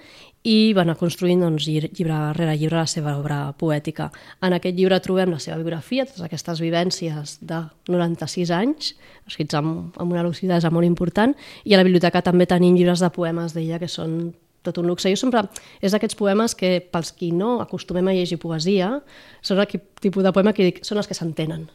i 0.42 0.72
va 0.72 0.82
anar 0.82 0.96
construint 0.96 1.40
doncs, 1.40 1.66
lli- 1.68 1.90
llibre 1.92 2.32
rere 2.32 2.56
llibre 2.56 2.76
la 2.76 2.86
seva 2.86 3.16
obra 3.18 3.52
poètica. 3.52 4.10
En 4.42 4.52
aquest 4.52 4.76
llibre 4.76 5.00
trobem 5.00 5.30
la 5.30 5.38
seva 5.38 5.58
biografia, 5.58 6.06
totes 6.06 6.22
aquestes 6.22 6.60
vivències 6.60 7.38
de 7.40 7.62
96 7.88 8.50
anys, 8.50 8.94
escrits 9.26 9.54
amb, 9.54 9.96
amb 10.00 10.12
una 10.12 10.22
lucidesa 10.22 10.70
molt 10.70 10.86
important, 10.86 11.34
i 11.64 11.74
a 11.74 11.76
la 11.76 11.84
biblioteca 11.84 12.22
també 12.22 12.46
tenim 12.46 12.74
llibres 12.74 13.00
de 13.00 13.10
poemes 13.10 13.52
d'ella 13.52 13.78
que 13.78 13.88
són 13.88 14.34
tot 14.62 14.78
un 14.78 14.86
luxe. 14.86 15.08
Jo 15.08 15.16
sempre, 15.16 15.44
és 15.80 15.92
d'aquests 15.92 16.16
poemes 16.16 16.54
que, 16.54 16.80
pels 16.80 17.12
qui 17.12 17.32
no 17.32 17.60
acostumem 17.60 18.08
a 18.08 18.12
llegir 18.12 18.38
poesia, 18.38 19.02
són 19.42 19.60
aquell 19.60 19.84
tipus 20.00 20.24
de 20.24 20.32
poema 20.32 20.52
que 20.52 20.64
dic, 20.64 20.84
són 20.84 20.98
els 20.98 21.06
que 21.06 21.14
s'entenen 21.14 21.68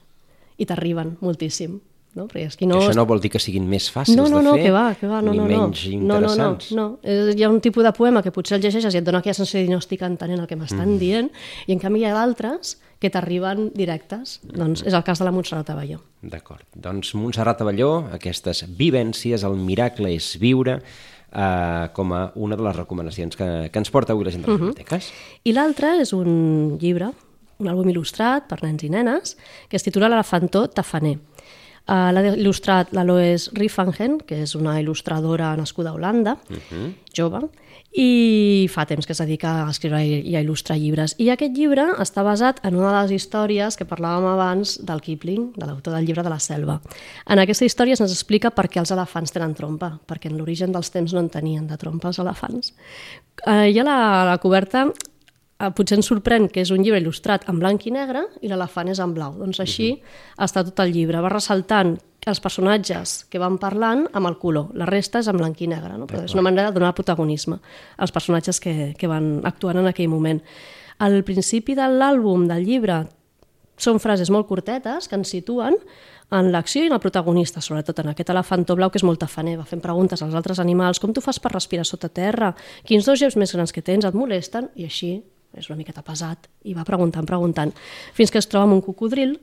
i 0.57 0.65
t'arriben 0.69 1.17
moltíssim. 1.21 1.79
No? 2.15 2.29
Perquè 2.31 2.45
és 2.47 2.55
qui 2.55 2.63
no... 2.63 2.77
Que 2.79 2.87
això 2.87 2.95
no 2.95 3.03
vol 3.09 3.19
dir 3.19 3.27
que 3.33 3.41
siguin 3.43 3.65
més 3.67 3.89
fàcils 3.91 4.15
no, 4.15 4.29
no, 4.31 4.39
no, 4.39 4.53
de 4.55 4.61
fer, 4.61 4.69
que 4.69 4.71
va, 4.71 4.83
que 4.95 5.07
va, 5.11 5.17
no, 5.19 5.33
ni 5.33 5.41
no, 5.41 5.47
no. 5.49 5.65
menys 5.65 5.81
no, 5.91 5.97
no, 5.99 6.05
no, 6.05 6.29
interessants. 6.29 6.69
no. 6.77 6.85
Eh, 7.03 7.33
Hi 7.35 7.43
ha 7.43 7.49
un 7.51 7.59
tipus 7.59 7.83
de 7.83 7.91
poema 7.97 8.21
que 8.23 8.31
potser 8.31 8.55
el 8.55 8.63
llegeixes 8.63 8.95
i 8.95 9.01
et 9.01 9.07
dona 9.07 9.19
aquella 9.19 9.35
sensació 9.35 9.65
de 9.65 9.73
no 9.73 9.81
estic 9.83 10.05
entenent 10.07 10.39
el 10.39 10.47
que 10.47 10.55
m'estan 10.55 10.93
mm. 10.93 11.01
dient, 11.01 11.27
i 11.67 11.75
en 11.75 11.81
canvi 11.81 12.05
hi 12.05 12.07
ha 12.07 12.13
d'altres 12.15 12.77
que 13.03 13.11
t'arriben 13.11 13.67
directes. 13.75 14.37
Doncs 14.47 14.85
és 14.87 14.95
el 14.95 15.03
cas 15.03 15.19
de 15.19 15.27
la 15.27 15.33
Montserrat 15.35 15.73
Avelló. 15.75 15.99
D'acord. 16.23 16.63
Doncs 16.71 17.11
Montserrat 17.19 17.65
Avelló, 17.65 17.91
aquestes 18.15 18.63
vivències, 18.79 19.43
el 19.43 19.59
miracle 19.59 20.15
és 20.15 20.31
viure, 20.39 20.79
eh, 21.35 21.89
com 21.93 22.15
a 22.15 22.31
una 22.35 22.55
de 22.55 22.63
les 22.63 22.79
recomanacions 22.79 23.35
que, 23.35 23.49
que 23.71 23.83
ens 23.83 23.91
porta 23.91 24.15
avui 24.15 24.27
la 24.27 24.31
gent 24.31 24.45
de 24.45 24.51
les 24.53 24.61
biblioteques. 24.61 25.11
I 25.43 25.55
l'altre 25.55 25.97
és 26.01 26.15
un 26.15 26.77
llibre, 26.81 27.11
un 27.59 27.69
àlbum 27.71 27.89
il·lustrat 27.93 28.49
per 28.49 28.61
nens 28.63 28.83
i 28.83 28.89
nenes, 28.91 29.35
que 29.69 29.79
es 29.79 29.85
titula 29.85 30.09
L'elefantó 30.11 30.65
tafaner. 30.67 31.17
Uh, 31.85 32.09
L'ha 32.09 32.23
il·lustrat 32.31 32.95
l'Aloes 32.97 33.51
Riffangen, 33.53 34.17
que 34.25 34.39
és 34.41 34.55
una 34.57 34.79
il·lustradora 34.81 35.51
nascuda 35.59 35.91
a 35.91 35.93
Holanda, 35.93 36.33
uh 36.49 36.55
-huh. 36.57 36.93
jove, 37.13 37.43
i 37.95 38.67
fa 38.71 38.83
temps 38.85 39.05
que 39.07 39.13
es 39.13 39.21
dedica 39.21 39.63
a 39.63 39.69
escriure 39.71 40.01
i 40.03 40.35
a 40.35 40.41
il·lustrar 40.43 40.75
llibres. 40.77 41.15
I 41.17 41.29
aquest 41.31 41.55
llibre 41.55 41.85
està 42.03 42.23
basat 42.23 42.59
en 42.67 42.75
una 42.75 42.91
de 42.91 43.01
les 43.07 43.11
històries 43.21 43.77
que 43.77 43.87
parlàvem 43.87 44.27
abans 44.33 44.75
del 44.83 44.99
Kipling, 44.99 45.53
de 45.55 45.65
l'autor 45.65 45.95
del 45.95 46.05
llibre 46.05 46.23
de 46.23 46.29
la 46.29 46.39
selva. 46.39 46.81
En 47.25 47.39
aquesta 47.39 47.65
història 47.65 47.95
se'ns 47.95 48.11
explica 48.11 48.51
per 48.51 48.67
què 48.67 48.79
els 48.79 48.91
elefants 48.91 49.31
tenen 49.31 49.55
trompa, 49.55 49.99
perquè 50.05 50.29
en 50.29 50.37
l'origen 50.37 50.71
dels 50.71 50.91
temps 50.91 51.13
no 51.13 51.19
en 51.19 51.29
tenien 51.29 51.67
de 51.67 51.77
trompa 51.77 52.09
els 52.09 52.19
elefants. 52.19 52.73
Uh, 53.47 53.71
I 53.71 53.79
a 53.79 53.83
la, 53.83 54.25
la 54.25 54.37
coberta 54.39 54.89
eh, 54.89 55.14
potser 55.75 55.95
ens 55.99 56.09
sorprèn 56.09 56.49
que 56.51 56.63
és 56.65 56.71
un 56.75 56.83
llibre 56.83 56.99
il·lustrat 56.99 57.47
en 57.51 57.59
blanc 57.61 57.85
i 57.87 57.93
negre 57.95 58.25
i 58.43 58.51
l'elefant 58.51 58.89
és 58.91 58.99
en 58.99 59.13
blau. 59.15 59.37
Doncs 59.39 59.59
així 59.63 59.91
uh 59.93 59.97
-huh. 59.97 60.43
està 60.45 60.65
tot 60.65 60.79
el 60.79 60.91
llibre. 60.91 61.21
Va 61.21 61.29
ressaltant 61.29 61.97
els 62.25 62.39
personatges 62.39 63.25
que 63.29 63.39
van 63.39 63.57
parlant 63.57 64.07
amb 64.13 64.27
el 64.27 64.37
color. 64.37 64.69
La 64.73 64.85
resta 64.85 65.19
és 65.19 65.27
en 65.27 65.37
blanc 65.37 65.61
i 65.61 65.67
negre, 65.67 65.97
no? 65.97 66.07
Però 66.07 66.23
és 66.23 66.33
una 66.33 66.41
manera 66.41 66.71
de 66.71 66.79
donar 66.79 66.93
protagonisme 66.93 67.59
als 67.97 68.11
personatges 68.11 68.59
que, 68.59 68.95
que 68.97 69.07
van 69.07 69.41
actuant 69.43 69.77
en 69.77 69.87
aquell 69.87 70.09
moment. 70.09 70.41
Al 70.97 71.23
principi 71.23 71.75
de 71.75 71.87
l'àlbum, 71.87 72.47
del 72.47 72.65
llibre, 72.65 73.05
són 73.77 73.99
frases 73.99 74.29
molt 74.31 74.47
curtetes 74.47 75.07
que 75.07 75.15
ens 75.15 75.29
situen 75.29 75.75
en 76.31 76.51
l'acció 76.51 76.83
i 76.83 76.87
en 76.87 76.93
el 76.93 76.99
protagonista, 76.99 77.61
sobretot 77.61 77.99
en 77.99 78.09
aquest 78.09 78.29
elefantó 78.29 78.75
blau 78.75 78.89
que 78.89 78.97
és 78.97 79.03
molt 79.03 79.19
tafaner, 79.19 79.57
va 79.59 79.65
fent 79.65 79.81
preguntes 79.81 80.21
als 80.21 80.33
altres 80.33 80.59
animals, 80.59 80.99
com 80.99 81.13
tu 81.13 81.21
fas 81.21 81.39
per 81.39 81.51
respirar 81.51 81.85
sota 81.85 82.09
terra, 82.09 82.55
quins 82.83 83.05
dos 83.05 83.19
geus 83.19 83.35
més 83.35 83.53
grans 83.53 83.71
que 83.75 83.83
tens 83.85 84.05
et 84.05 84.13
molesten, 84.17 84.71
i 84.75 84.85
així 84.85 85.21
és 85.57 85.69
una 85.71 85.79
miqueta 85.79 86.03
pesat, 86.05 86.49
i 86.63 86.75
va 86.77 86.85
preguntant, 86.87 87.27
preguntant, 87.27 87.73
fins 88.13 88.31
que 88.31 88.41
es 88.41 88.49
troba 88.51 88.69
amb 88.69 88.77
un 88.77 88.85
cocodril, 88.85 89.37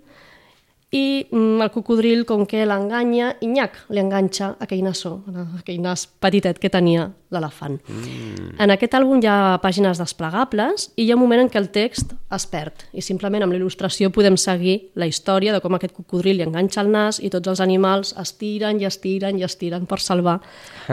i 0.93 1.27
mm, 1.31 1.63
el 1.65 1.71
cocodril, 1.73 2.27
com 2.29 2.43
que 2.45 2.67
l'enganya, 2.69 3.31
Inyac 3.41 3.79
li 3.97 4.01
enganxa 4.03 4.51
aquell 4.61 4.83
nassó, 4.85 5.15
aquell 5.57 5.81
nas 5.81 6.05
petitet 6.21 6.61
que 6.61 6.69
tenia 6.69 7.07
l'elefant. 7.33 7.79
Mm. 7.89 8.51
En 8.61 8.75
aquest 8.75 8.99
àlbum 8.99 9.23
hi 9.25 9.31
ha 9.33 9.57
pàgines 9.63 9.97
desplegables 9.97 10.91
i 10.93 11.07
hi 11.07 11.11
ha 11.11 11.17
un 11.17 11.23
moment 11.25 11.47
en 11.47 11.49
què 11.49 11.57
el 11.63 11.71
text 11.73 12.13
es 12.13 12.47
perd 12.53 12.85
i 12.93 13.01
simplement 13.01 13.47
amb 13.47 13.57
la 13.57 13.61
il·lustració 13.63 14.13
podem 14.13 14.37
seguir 14.37 14.93
la 14.93 15.09
història 15.09 15.57
de 15.57 15.65
com 15.65 15.79
aquest 15.79 15.97
cocodril 15.97 16.37
li 16.37 16.45
enganxa 16.45 16.85
el 16.85 16.93
nas 16.93 17.23
i 17.25 17.33
tots 17.33 17.49
els 17.49 17.65
animals 17.65 18.13
estiren 18.21 18.77
i 18.77 18.85
estiren 18.85 19.41
i 19.41 19.49
estiren 19.49 19.89
per 19.89 20.03
salvar 20.05 20.43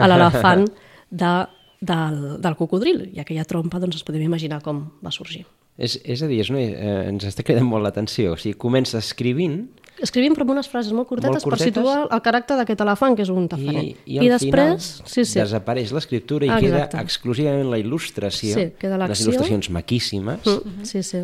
a 0.00 0.08
l'elefant 0.08 0.64
de, 1.20 1.34
del, 1.80 2.40
del 2.40 2.56
cocodril 2.56 3.06
i 3.14 3.20
aquella 3.22 3.46
trompa 3.48 3.80
doncs, 3.80 3.96
es 3.96 4.04
podem 4.06 4.22
imaginar 4.26 4.60
com 4.62 4.86
va 5.04 5.12
sorgir. 5.14 5.46
És, 5.80 5.96
és 6.04 6.20
a 6.20 6.28
dir, 6.28 6.40
és 6.44 6.50
una, 6.52 6.60
eh, 6.60 6.96
ens 7.08 7.24
està 7.24 7.44
cridant 7.46 7.64
molt 7.64 7.86
l'atenció. 7.86 8.34
O 8.34 8.40
sigui, 8.40 8.56
comença 8.60 8.98
escrivint 9.00 9.62
escrivim 10.00 10.32
però 10.32 10.46
amb 10.46 10.54
unes 10.54 10.68
frases 10.70 10.94
molt 10.96 11.08
curtetes, 11.10 11.42
Molt 11.42 11.44
curtetes. 11.44 11.74
per 11.74 11.82
situar 11.82 12.06
el 12.08 12.22
caràcter 12.24 12.56
d'aquest 12.56 12.80
elefant, 12.80 13.16
que 13.16 13.22
és 13.26 13.28
un 13.28 13.48
tafaner. 13.52 13.82
i, 13.84 13.96
i 14.06 14.18
I 14.24 14.28
després, 14.32 15.02
sí, 15.04 15.26
sí. 15.28 15.38
desapareix 15.40 15.92
l'escriptura 15.92 16.46
i 16.46 16.48
Exacte. 16.48 16.70
queda 16.96 17.02
exclusivament 17.04 17.68
la 17.68 17.76
il·lustració, 17.82 18.54
Sí, 18.56 18.66
queda 18.80 18.96
les 18.96 19.20
il·lustracions 19.20 19.68
maquíssimes. 19.76 20.40
Mm, 20.46 20.84
sí, 20.88 21.02
sí. 21.02 21.20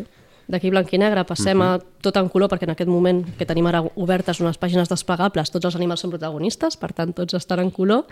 D'aquí 0.47 0.69
blanc 0.69 0.93
i 0.93 0.99
negre 1.01 1.25
passem 1.27 1.59
a 1.61 1.79
tot 2.01 2.15
en 2.21 2.29
color, 2.29 2.47
perquè 2.49 2.69
en 2.69 2.75
aquest 2.75 2.87
moment 2.89 3.23
que 3.35 3.45
tenim 3.49 3.65
ara 3.67 3.81
obertes 3.95 4.39
unes 4.39 4.57
pàgines 4.61 4.87
desplegables, 4.87 5.49
tots 5.51 5.65
els 5.65 5.75
animals 5.75 6.05
són 6.05 6.13
protagonistes, 6.13 6.77
per 6.77 6.93
tant, 6.93 7.13
tots 7.17 7.33
estan 7.33 7.59
en 7.65 7.71
color. 7.71 8.05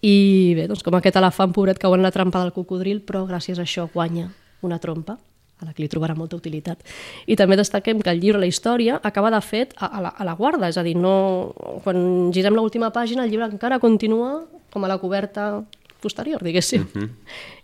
I 0.00 0.54
bé, 0.56 0.66
doncs 0.68 0.84
com 0.84 0.96
aquest 0.96 1.18
elefant 1.20 1.52
pobret 1.52 1.78
cau 1.80 1.94
en 1.94 2.02
la 2.02 2.12
trampa 2.14 2.40
del 2.40 2.54
cocodril, 2.56 3.02
però 3.04 3.26
gràcies 3.28 3.58
a 3.58 3.66
això 3.66 3.88
guanya 3.92 4.30
una 4.64 4.78
trompa 4.80 5.18
a 5.60 5.66
la 5.66 5.74
que 5.76 5.82
li 5.84 5.90
trobarà 5.92 6.14
molta 6.16 6.38
utilitat. 6.38 6.80
I 7.28 7.36
també 7.36 7.58
destaquem 7.60 8.00
que 8.00 8.08
el 8.08 8.22
llibre, 8.22 8.40
la 8.40 8.48
història, 8.48 8.96
acaba 9.04 9.30
de 9.34 9.40
fet 9.44 9.74
a, 9.76 9.90
a, 9.90 10.00
la, 10.00 10.14
a 10.16 10.24
la 10.24 10.34
guarda, 10.38 10.70
és 10.72 10.78
a 10.80 10.84
dir, 10.86 10.96
no, 10.96 11.52
quan 11.84 12.32
girem 12.32 12.56
l'última 12.56 12.88
pàgina 12.94 13.26
el 13.26 13.34
llibre 13.34 13.50
encara 13.50 13.78
continua 13.82 14.46
com 14.72 14.86
a 14.86 14.88
la 14.88 14.96
coberta 15.02 15.50
posterior, 16.00 16.40
diguéssim. 16.42 16.88
Uh 16.94 17.02
-huh. 17.02 17.08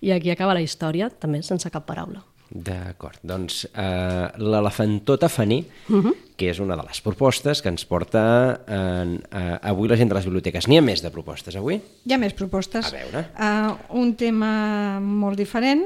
I 0.01 0.13
aquí 0.13 0.31
acaba 0.31 0.53
la 0.53 0.61
història, 0.61 1.09
també 1.09 1.43
sense 1.43 1.71
cap 1.71 1.87
paraula. 1.87 2.23
D'acord, 2.57 3.19
doncs 3.23 3.67
eh, 3.75 4.29
l'elefantó 4.39 5.19
tafaner, 5.19 5.65
uh 5.89 5.93
Mhm. 5.97 6.07
-huh. 6.07 6.15
que 6.37 6.51
és 6.51 6.59
una 6.61 6.77
de 6.77 6.83
les 6.87 7.01
propostes 7.01 7.61
que 7.63 7.69
ens 7.69 7.85
porta 7.85 8.61
en, 8.67 9.23
eh, 9.31 9.59
avui 9.63 9.89
la 9.89 9.97
gent 9.97 10.09
de 10.09 10.15
les 10.15 10.25
biblioteques. 10.25 10.69
N'hi 10.69 10.79
ha 10.79 10.83
més 10.83 11.03
de 11.03 11.11
propostes 11.11 11.55
avui? 11.57 11.81
Hi 12.07 12.13
ha 12.13 12.19
més 12.19 12.33
propostes. 12.35 12.87
A 12.87 12.91
veure. 12.91 13.27
Uh, 13.39 13.99
un 13.99 14.15
tema 14.15 14.99
molt 15.01 15.37
diferent, 15.37 15.85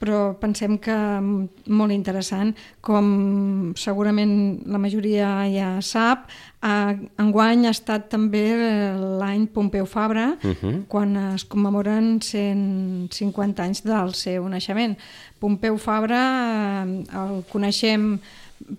però 0.00 0.32
pensem 0.40 0.78
que 0.80 0.96
molt 1.20 1.92
interessant. 1.92 2.54
Com 2.80 3.74
segurament 3.76 4.32
la 4.72 4.80
majoria 4.80 5.28
ja 5.52 5.74
sap, 5.84 6.30
uh, 6.64 6.94
enguany 7.20 7.66
ha 7.68 7.74
estat 7.74 8.08
també 8.12 8.44
eh, 8.54 8.94
l'any 9.20 9.44
Pompeu 9.52 9.84
Fabra, 9.84 10.32
uh 10.40 10.54
-huh. 10.56 10.86
quan 10.88 11.16
es 11.34 11.44
commemoren 11.44 12.20
150 12.22 13.62
anys 13.62 13.84
del 13.84 14.14
seu 14.14 14.48
naixement. 14.48 14.96
Pompeu 15.38 15.76
Fabra 15.76 16.84
eh, 16.84 17.04
el 17.12 17.44
coneixem 17.52 18.18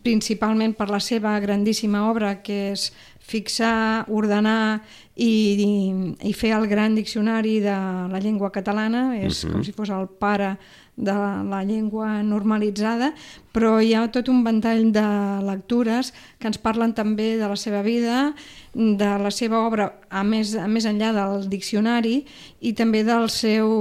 principalment 0.04 0.75
per 0.75 0.90
la 0.90 1.00
seva 1.00 1.40
grandíssima 1.40 2.10
obra, 2.10 2.42
que 2.42 2.72
és 2.72 2.92
fixar, 3.20 4.06
ordenar 4.10 4.82
i, 5.16 5.30
i, 5.30 6.30
i 6.30 6.34
fer 6.34 6.54
el 6.58 6.68
gran 6.68 6.96
diccionari 6.96 7.60
de 7.60 7.75
la 8.12 8.20
llengua 8.20 8.51
catalana, 8.51 9.18
és 9.18 9.44
uh 9.44 9.50
-huh. 9.50 9.54
com 9.54 9.63
si 9.63 9.72
fos 9.72 9.90
el 9.90 10.08
pare 10.08 10.58
de 10.96 11.14
la 11.14 11.64
llengua 11.64 12.22
normalitzada, 12.22 13.12
però 13.52 13.80
hi 13.82 13.94
ha 13.96 14.04
tot 14.12 14.30
un 14.30 14.44
ventall 14.44 14.92
de 14.94 15.04
lectures 15.48 16.12
que 16.40 16.50
ens 16.52 16.60
parlen 16.62 16.94
també 16.94 17.38
de 17.40 17.48
la 17.50 17.58
seva 17.60 17.82
vida, 17.82 18.34
de 18.74 19.10
la 19.20 19.32
seva 19.32 19.64
obra 19.66 19.90
a 20.10 20.24
més, 20.24 20.54
a 20.56 20.68
més 20.68 20.86
enllà 20.88 21.12
del 21.16 21.48
diccionari 21.52 22.22
i 22.62 22.74
també 22.78 23.04
del 23.08 23.30
seu, 23.34 23.72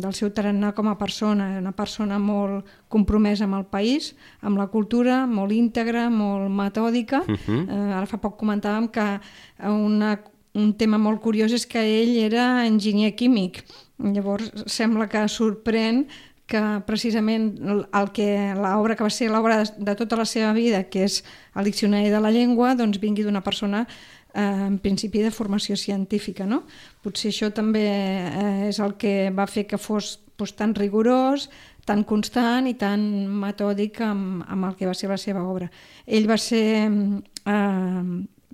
del 0.00 0.14
seu 0.16 0.30
tarannà 0.36 0.72
com 0.76 0.88
a 0.88 0.96
persona, 1.00 1.50
una 1.58 1.74
persona 1.76 2.20
molt 2.20 2.68
compromesa 2.88 3.44
amb 3.48 3.58
el 3.58 3.66
país, 3.68 4.14
amb 4.40 4.60
la 4.60 4.68
cultura, 4.72 5.26
molt 5.26 5.52
íntegra, 5.52 6.08
molt 6.10 6.50
metòdica. 6.50 7.24
Uh 7.26 7.36
-huh. 7.36 7.68
eh, 7.68 7.94
ara 7.98 8.06
fa 8.06 8.18
poc 8.18 8.38
comentàvem 8.40 8.88
que 8.88 9.20
una, 9.66 10.20
un 10.54 10.72
tema 10.74 10.98
molt 10.98 11.20
curiós 11.20 11.52
és 11.52 11.66
que 11.66 11.78
ell 11.78 12.16
era 12.18 12.66
enginyer 12.66 13.14
químic. 13.14 13.64
Llavors 13.98 14.50
sembla 14.66 15.08
que 15.08 15.28
sorprèn 15.28 16.06
que 16.50 16.60
precisament 16.86 17.52
el 17.62 18.08
que 18.16 18.28
l'obra 18.58 18.96
que 18.98 19.06
va 19.06 19.12
ser 19.14 19.30
l'obra 19.30 19.62
de, 19.62 19.94
tota 19.94 20.18
la 20.18 20.26
seva 20.26 20.50
vida, 20.56 20.82
que 20.90 21.04
és 21.06 21.20
el 21.54 21.68
Diccionari 21.70 22.10
de 22.10 22.20
la 22.22 22.32
Llengua, 22.34 22.74
doncs 22.78 22.98
vingui 23.02 23.22
d'una 23.26 23.44
persona 23.46 23.84
eh, 23.86 24.42
en 24.42 24.78
principi 24.82 25.22
de 25.22 25.30
formació 25.30 25.78
científica. 25.78 26.48
No? 26.50 26.64
Potser 27.04 27.30
això 27.30 27.52
també 27.54 27.86
eh, 27.86 28.68
és 28.68 28.80
el 28.82 28.96
que 28.98 29.30
va 29.36 29.46
fer 29.46 29.68
que 29.70 29.78
fos 29.78 30.18
doncs, 30.36 30.56
tan 30.58 30.74
rigorós, 30.74 31.48
tan 31.86 32.02
constant 32.04 32.66
i 32.66 32.74
tan 32.78 33.00
metòdic 33.40 34.02
amb, 34.04 34.42
amb 34.48 34.70
el 34.70 34.76
que 34.76 34.90
va 34.90 34.94
ser 34.98 35.10
la 35.10 35.20
seva 35.20 35.46
obra. 35.46 35.70
Ell 36.06 36.28
va 36.30 36.38
ser 36.40 36.66
eh, 36.90 38.04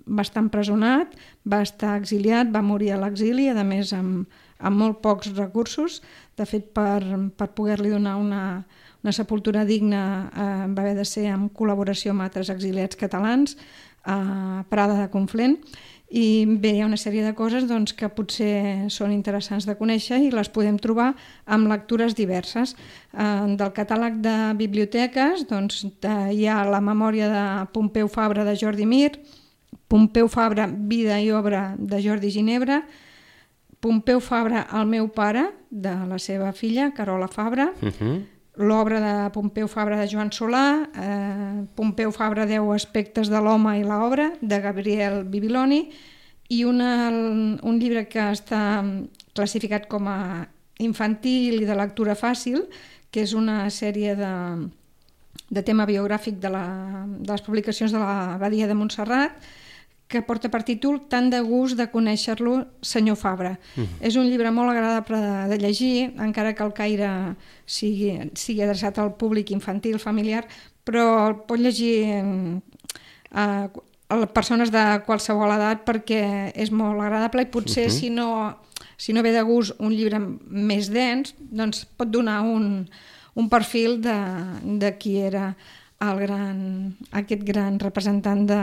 va 0.07 0.23
estar 0.23 0.43
empresonat, 0.45 1.15
va 1.45 1.63
estar 1.67 1.97
exiliat, 1.99 2.51
va 2.55 2.63
morir 2.63 2.93
a 2.95 3.01
l'exili, 3.01 3.49
a 3.51 3.65
més 3.67 3.93
amb, 3.97 4.27
amb 4.59 4.79
molt 4.79 5.01
pocs 5.03 5.33
recursos. 5.35 6.01
De 6.39 6.47
fet, 6.47 6.71
per, 6.75 7.03
per 7.37 7.51
poder-li 7.57 7.91
donar 7.91 8.17
una, 8.21 8.45
una 9.03 9.13
sepultura 9.13 9.65
digna 9.65 10.05
eh, 10.31 10.47
va 10.71 10.85
haver 10.85 10.95
de 10.99 11.05
ser 11.09 11.27
en 11.33 11.49
col·laboració 11.51 12.15
amb 12.15 12.27
altres 12.27 12.51
exiliats 12.55 12.99
catalans 12.99 13.57
a 14.07 14.65
Prada 14.71 15.01
de 15.01 15.11
Conflent 15.11 15.59
i 16.07 16.47
bé, 16.47 16.71
hi 16.77 16.83
ha 16.83 16.87
una 16.87 16.99
sèrie 17.01 17.25
de 17.27 17.33
coses 17.35 17.65
doncs, 17.67 17.91
que 17.99 18.07
potser 18.15 18.87
són 18.95 19.11
interessants 19.11 19.67
de 19.67 19.75
conèixer 19.75 20.21
i 20.23 20.31
les 20.31 20.51
podem 20.55 20.77
trobar 20.79 21.09
amb 21.51 21.67
lectures 21.67 22.15
diverses. 22.15 22.77
Eh, 23.11 23.57
del 23.59 23.73
catàleg 23.75 24.21
de 24.23 24.37
biblioteques 24.59 25.49
doncs, 25.51 25.83
de, 26.03 26.15
hi 26.31 26.47
ha 26.47 26.63
la 26.71 26.81
memòria 26.81 27.33
de 27.33 27.45
Pompeu 27.75 28.07
Fabra 28.07 28.47
de 28.47 28.55
Jordi 28.55 28.87
Mir, 28.87 29.17
Pompeu 29.89 30.29
Fabra, 30.29 30.67
Vida 30.67 31.21
i 31.23 31.31
obra 31.31 31.75
de 31.79 32.01
Jordi 32.03 32.31
Ginebra, 32.31 32.83
Pompeu 33.81 34.21
Fabra, 34.21 34.67
el 34.75 34.87
meu 34.87 35.09
pare, 35.15 35.51
de 35.71 35.93
la 36.09 36.19
seva 36.19 36.53
filla, 36.53 36.93
Carola 36.95 37.29
Fabra, 37.29 37.73
Uh 37.83 37.89
-huh. 37.89 38.25
l'obra 38.57 39.01
de 39.01 39.31
Pompeu 39.31 39.69
Fabra 39.69 40.01
de 40.01 40.09
Joan 40.09 40.31
Solà, 40.33 40.89
eh, 40.97 41.67
Pompeu 41.75 42.11
Fabra, 42.11 42.47
10 42.47 42.75
aspectes 42.75 43.29
de 43.29 43.41
l'home 43.41 43.79
i 43.79 43.85
l'obra, 43.85 44.33
de 44.41 44.61
Gabriel 44.61 45.25
Bibiloni, 45.25 45.91
i 46.49 46.65
una, 46.65 47.11
un 47.63 47.79
llibre 47.79 48.09
que 48.09 48.21
està 48.33 48.83
classificat 49.35 49.87
com 49.89 50.07
a 50.09 50.49
infantil 50.79 51.63
i 51.63 51.67
de 51.67 51.75
lectura 51.75 52.15
fàcil, 52.15 52.67
que 53.11 53.23
és 53.23 53.33
una 53.33 53.71
sèrie 53.71 54.15
de, 54.17 54.69
de 55.51 55.63
tema 55.63 55.87
biogràfic 55.87 56.39
de, 56.41 56.51
la, 56.51 57.07
de 57.07 57.33
les 57.33 57.43
publicacions 57.43 57.93
de 57.93 57.99
la 57.99 58.37
Badia 58.39 58.67
de 58.67 58.75
Montserrat, 58.75 59.33
que 60.09 60.23
porta 60.23 60.51
per 60.53 60.63
títol 60.63 61.01
Tant 61.11 61.31
de 61.33 61.41
gust 61.43 61.77
de 61.79 61.89
conèixer-lo, 61.91 62.61
senyor 62.83 63.19
Fabra. 63.19 63.57
Mm. 63.75 63.99
És 64.07 64.17
un 64.17 64.29
llibre 64.29 64.53
molt 64.55 64.71
agradable 64.71 65.19
de, 65.19 65.33
de 65.51 65.59
llegir, 65.65 66.13
encara 66.23 66.55
que 66.55 66.65
el 66.65 66.73
caire 66.77 67.11
sigui, 67.67 68.13
sigui 68.39 68.63
adreçat 68.63 69.01
al 69.03 69.17
públic 69.19 69.51
infantil, 69.51 69.99
familiar, 70.03 70.47
però 70.87 71.27
el 71.27 71.41
pot 71.49 71.59
llegir 71.59 71.97
eh, 72.07 72.61
a 73.35 73.47
persones 74.31 74.71
de 74.71 74.85
qualsevol 75.07 75.51
edat 75.57 75.83
perquè 75.87 76.53
és 76.55 76.71
molt 76.71 77.03
agradable 77.03 77.43
i 77.43 77.51
potser 77.51 77.89
uh 77.89 77.91
-huh. 77.91 77.99
si, 77.99 78.11
no, 78.11 78.59
si 78.97 79.13
no 79.13 79.23
ve 79.23 79.33
de 79.33 79.43
gust 79.43 79.75
un 79.81 79.91
llibre 79.91 80.19
més 80.47 80.91
dens, 80.91 81.35
doncs 81.39 81.85
pot 81.85 82.09
donar 82.09 82.43
un, 82.43 82.89
un 83.35 83.49
perfil 83.49 84.01
de, 84.01 84.19
de 84.79 84.97
qui 84.99 85.17
era 85.19 85.57
el 86.01 86.19
gran, 86.21 86.59
aquest 87.17 87.43
gran 87.47 87.79
representant 87.81 88.45
de, 88.49 88.61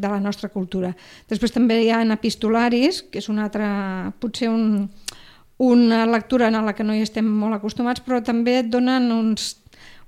de 0.00 0.08
la 0.08 0.20
nostra 0.22 0.48
cultura. 0.48 0.92
Després 1.28 1.54
també 1.54 1.80
hi 1.82 1.90
ha 1.90 2.04
epistolaris, 2.14 3.02
que 3.10 3.18
és 3.18 3.28
una 3.32 3.48
altra, 3.48 4.12
potser 4.20 4.48
un, 4.52 4.86
una 5.58 6.04
lectura 6.06 6.48
en 6.48 6.60
la 6.64 6.74
que 6.74 6.84
no 6.86 6.94
hi 6.94 7.02
estem 7.02 7.26
molt 7.26 7.58
acostumats, 7.58 8.04
però 8.04 8.22
també 8.22 8.60
et 8.60 8.70
donen 8.70 9.10
uns 9.12 9.56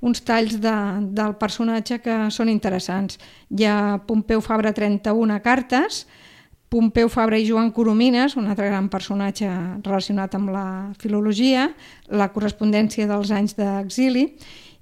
uns 0.00 0.20
talls 0.22 0.60
de, 0.62 0.76
del 1.10 1.34
personatge 1.40 1.98
que 2.02 2.14
són 2.30 2.50
interessants. 2.52 3.18
Hi 3.50 3.66
ha 3.66 3.98
Pompeu 4.06 4.38
Fabra 4.44 4.70
31 4.70 5.40
cartes, 5.42 6.04
Pompeu 6.68 7.08
Fabra 7.08 7.38
i 7.40 7.46
Joan 7.48 7.72
Coromines, 7.72 8.36
un 8.36 8.46
altre 8.46 8.68
gran 8.68 8.90
personatge 8.92 9.48
relacionat 9.82 10.34
amb 10.36 10.52
la 10.52 10.66
filologia, 11.00 11.70
la 12.12 12.28
correspondència 12.34 13.08
dels 13.08 13.32
anys 13.32 13.56
d'exili, 13.58 14.28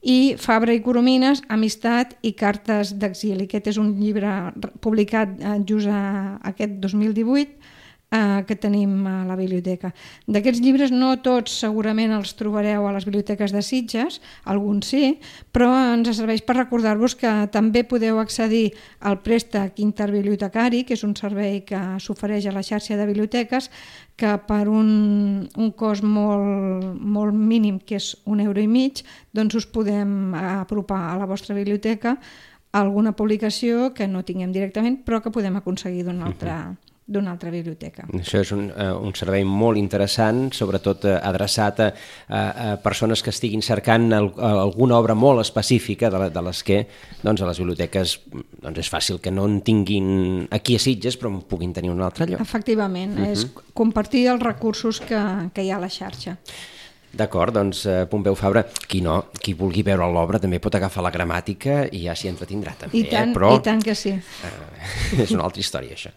i 0.07 0.37
Fabra 0.39 0.75
i 0.75 0.83
Coromines, 0.85 1.43
Amistat 1.51 2.15
i 2.23 2.31
cartes 2.39 2.93
d'exili. 2.95 3.49
Aquest 3.49 3.73
és 3.73 3.81
un 3.83 3.91
llibre 3.99 4.53
publicat 4.85 5.33
eh, 5.41 5.57
just 5.67 5.91
aquest 5.91 6.79
2018 6.85 7.75
eh, 8.11 8.45
que 8.47 8.57
tenim 8.57 9.07
a 9.07 9.25
la 9.27 9.37
biblioteca. 9.37 9.93
D'aquests 10.31 10.63
llibres 10.63 10.93
no 10.95 11.17
tots 11.25 11.55
segurament 11.63 12.13
els 12.15 12.35
trobareu 12.39 12.87
a 12.87 12.93
les 12.95 13.07
biblioteques 13.09 13.53
de 13.53 13.63
Sitges, 13.63 14.21
alguns 14.45 14.91
sí, 14.93 15.17
però 15.53 15.71
ens 15.95 16.13
serveix 16.17 16.45
per 16.47 16.57
recordar-vos 16.57 17.17
que 17.19 17.33
també 17.53 17.83
podeu 17.85 18.21
accedir 18.23 18.71
al 19.01 19.21
préstec 19.27 19.81
interbibliotecari, 19.83 20.85
que 20.87 20.95
és 20.95 21.05
un 21.05 21.17
servei 21.19 21.63
que 21.67 21.81
s'ofereix 22.03 22.47
a 22.47 22.55
la 22.55 22.65
xarxa 22.67 22.97
de 22.97 23.07
biblioteques, 23.11 23.71
que 24.17 24.33
per 24.49 24.65
un, 24.71 25.49
un 25.57 25.73
cost 25.77 26.05
molt, 26.07 26.97
molt 27.01 27.35
mínim, 27.35 27.81
que 27.81 27.99
és 27.99 28.15
un 28.25 28.41
euro 28.41 28.63
i 28.63 28.69
mig, 28.71 29.03
doncs 29.35 29.59
us 29.59 29.67
podem 29.67 30.33
apropar 30.35 31.11
a 31.11 31.19
la 31.21 31.29
vostra 31.29 31.57
biblioteca 31.59 32.17
alguna 32.77 33.13
publicació 33.17 33.93
que 33.97 34.07
no 34.09 34.25
tinguem 34.25 34.53
directament, 34.53 35.01
però 35.05 35.23
que 35.25 35.33
podem 35.33 35.57
aconseguir 35.57 36.05
d'una 36.05 36.27
altra, 36.29 36.57
uh 36.57 36.75
-huh 36.75 36.96
d'una 37.07 37.31
altra 37.31 37.53
biblioteca. 37.55 38.05
Això 38.19 38.41
és 38.43 38.51
un, 38.55 38.65
uh, 38.67 38.97
un 38.99 39.15
servei 39.15 39.45
molt 39.47 39.79
interessant, 39.79 40.49
sobretot 40.55 41.07
uh, 41.07 41.15
adreçat 41.23 41.83
a, 41.85 41.87
a, 42.27 42.41
a 42.41 42.73
persones 42.83 43.23
que 43.23 43.31
estiguin 43.31 43.63
cercant 43.63 44.09
el, 44.11 44.33
a, 44.35 44.51
alguna 44.65 44.99
obra 44.99 45.15
molt 45.15 45.45
específica 45.45 46.11
de, 46.11 46.19
la, 46.19 46.31
de 46.35 46.45
les 46.49 46.63
que 46.67 46.81
doncs, 47.23 47.43
a 47.43 47.51
les 47.51 47.61
biblioteques 47.63 48.17
doncs, 48.33 48.81
és 48.83 48.91
fàcil 48.91 49.21
que 49.23 49.31
no 49.31 49.47
en 49.47 49.61
tinguin 49.67 50.49
aquí 50.51 50.75
a 50.75 50.83
Sitges, 50.83 51.19
però 51.21 51.31
en 51.31 51.45
puguin 51.47 51.75
tenir 51.77 51.95
un 51.95 52.03
altre 52.03 52.27
lloc. 52.27 52.43
Efectivament, 52.43 53.15
uh 53.15 53.23
-huh. 53.23 53.33
és 53.33 53.47
compartir 53.73 54.27
els 54.27 54.43
recursos 54.43 55.01
que, 55.01 55.21
que 55.55 55.63
hi 55.63 55.71
ha 55.71 55.77
a 55.77 55.81
la 55.87 55.89
xarxa. 55.89 56.39
D'acord, 57.17 57.55
doncs 57.55 57.87
eh, 57.87 58.05
Pompeu 58.11 58.35
Fabra, 58.35 58.65
qui 58.89 59.01
no, 59.01 59.31
qui 59.41 59.55
vulgui 59.55 59.83
veure 59.83 60.09
l'obra 60.11 60.39
també 60.39 60.59
pot 60.59 60.75
agafar 60.75 61.05
la 61.07 61.13
gramàtica 61.15 61.87
i 61.93 62.03
ja 62.05 62.15
s'hi 62.15 62.29
entretindrà 62.29 62.75
també. 62.77 62.99
I 62.99 63.05
tant, 63.09 63.31
eh? 63.31 63.35
Però, 63.35 63.55
i 63.57 63.63
tant 63.63 63.81
que 63.81 63.95
sí. 63.95 64.11
Eh, 64.11 64.53
és 65.25 65.31
una 65.31 65.45
altra 65.45 65.61
història, 65.61 65.95
això. 65.95 66.11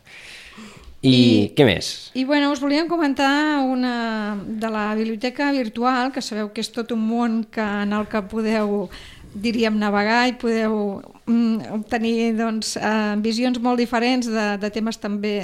I, 1.02 1.12
I 1.12 1.20
què 1.56 1.64
més? 1.64 2.10
I 2.20 2.26
bueno, 2.28 2.50
us 2.52 2.60
volíem 2.60 2.90
comentar 2.92 3.64
una 3.64 4.36
de 4.36 4.72
la 4.72 4.90
biblioteca 4.96 5.52
virtual, 5.56 6.12
que 6.12 6.24
sabeu 6.24 6.50
que 6.52 6.60
és 6.60 6.72
tot 6.76 6.92
un 6.92 7.06
món 7.08 7.44
que, 7.48 7.64
en 7.64 7.96
el 7.96 8.10
que 8.12 8.22
podeu 8.28 8.90
diríem 9.34 9.78
navegar 9.80 10.26
i 10.28 10.36
podeu 10.42 10.74
mm, 11.30 11.70
obtenir 11.78 12.34
doncs, 12.36 12.74
eh, 12.76 13.16
visions 13.24 13.60
molt 13.64 13.80
diferents 13.80 14.28
de, 14.28 14.46
de 14.60 14.72
temes 14.74 15.00
també 15.00 15.36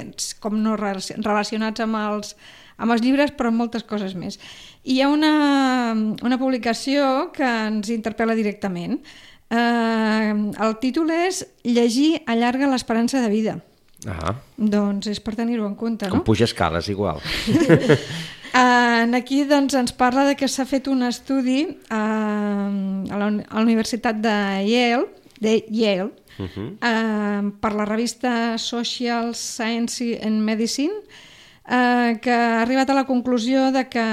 com 0.42 0.58
no 0.60 0.74
relacionats 0.76 1.84
amb 1.84 2.00
els, 2.00 2.34
amb 2.76 2.92
els 2.92 3.04
llibres 3.04 3.32
però 3.36 3.52
amb 3.52 3.62
moltes 3.62 3.86
coses 3.86 4.16
més. 4.18 4.36
I 4.84 4.98
hi 4.98 5.00
ha 5.02 5.08
una, 5.08 5.94
una 6.26 6.40
publicació 6.42 7.30
que 7.32 7.46
ens 7.46 7.88
interpel·la 7.94 8.36
directament. 8.36 8.98
Eh, 9.48 10.34
el 10.66 10.76
títol 10.82 11.14
és 11.14 11.46
Llegir 11.64 12.20
allarga 12.26 12.68
l'esperança 12.68 13.22
de 13.22 13.32
vida. 13.32 13.56
Ah. 14.04 14.36
Doncs 14.56 15.08
és 15.08 15.20
per 15.24 15.34
tenir-ho 15.34 15.66
en 15.66 15.74
compte, 15.74 16.06
no? 16.06 16.18
Com 16.18 16.26
puja 16.26 16.44
escales, 16.44 16.90
igual. 16.92 17.22
En 18.56 19.12
aquí 19.14 19.42
doncs, 19.44 19.74
ens 19.76 19.92
parla 19.92 20.22
de 20.24 20.36
que 20.38 20.48
s'ha 20.48 20.64
fet 20.64 20.86
un 20.88 21.04
estudi 21.04 21.66
uh, 21.66 21.92
a 21.92 23.18
la, 23.20 23.26
a 23.28 23.56
la 23.58 23.64
Universitat 23.66 24.16
de 24.16 24.36
Yale, 24.64 25.10
de 25.44 25.58
Yale 25.68 26.08
uh 26.38 26.46
-huh. 26.46 26.68
uh, 26.80 27.52
per 27.60 27.72
la 27.74 27.84
revista 27.84 28.56
Social 28.56 29.34
Science 29.34 30.00
and 30.22 30.40
Medicine, 30.40 30.94
uh, 31.68 32.16
que 32.18 32.32
ha 32.32 32.62
arribat 32.62 32.88
a 32.90 32.94
la 32.94 33.04
conclusió 33.04 33.72
de 33.72 33.88
que 33.88 34.06